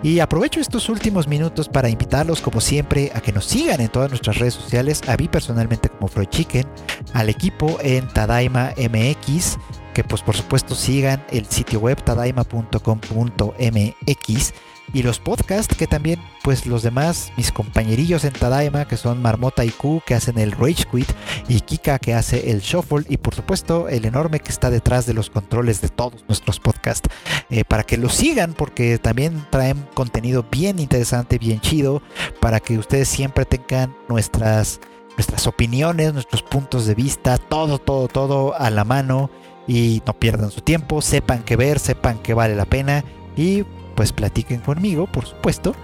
[0.02, 4.08] Y aprovecho estos últimos minutos para invitarlos, como siempre, a que nos sigan en todas
[4.08, 6.66] nuestras redes sociales, a mí personalmente como Freud Chicken,
[7.12, 9.58] al equipo en Tadaima MX
[9.94, 14.54] que pues por supuesto sigan el sitio web tadaima.com.mx
[14.92, 19.64] y los podcasts que también pues los demás mis compañerillos en Tadaima que son Marmota
[19.64, 21.10] y Q que hacen el Rage Quit
[21.48, 25.14] y Kika que hace el Shuffle y por supuesto el enorme que está detrás de
[25.14, 27.08] los controles de todos nuestros podcasts
[27.50, 32.02] eh, para que los sigan porque también traen contenido bien interesante bien chido
[32.40, 34.80] para que ustedes siempre tengan nuestras
[35.16, 39.30] nuestras opiniones nuestros puntos de vista todo todo todo a la mano
[39.70, 43.04] y no pierdan su tiempo, sepan qué ver, sepan que vale la pena
[43.36, 43.64] y
[44.00, 45.74] pues platiquen conmigo, por supuesto,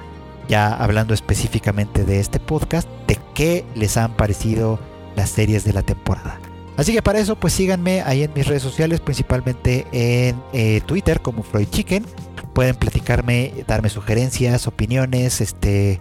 [0.48, 4.80] ya hablando específicamente de este podcast, de qué les han parecido
[5.16, 6.40] las series de la temporada.
[6.78, 11.20] Así que para eso pues síganme ahí en mis redes sociales, principalmente en eh, Twitter
[11.20, 12.06] como Freud Chicken.
[12.54, 16.00] Pueden platicarme, darme sugerencias, opiniones, este,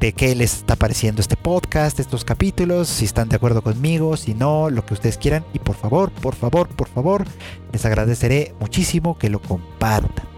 [0.00, 4.32] de qué les está pareciendo este podcast, estos capítulos, si están de acuerdo conmigo, si
[4.32, 5.44] no, lo que ustedes quieran.
[5.52, 7.26] Y por favor, por favor, por favor,
[7.72, 10.31] les agradeceré muchísimo que lo compartan.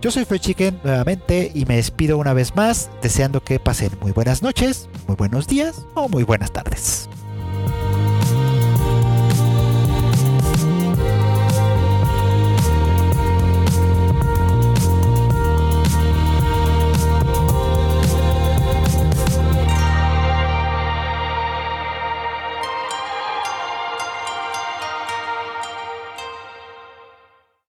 [0.00, 4.12] Yo soy Free Chicken nuevamente y me despido una vez más deseando que pasen muy
[4.12, 7.08] buenas noches, muy buenos días o muy buenas tardes.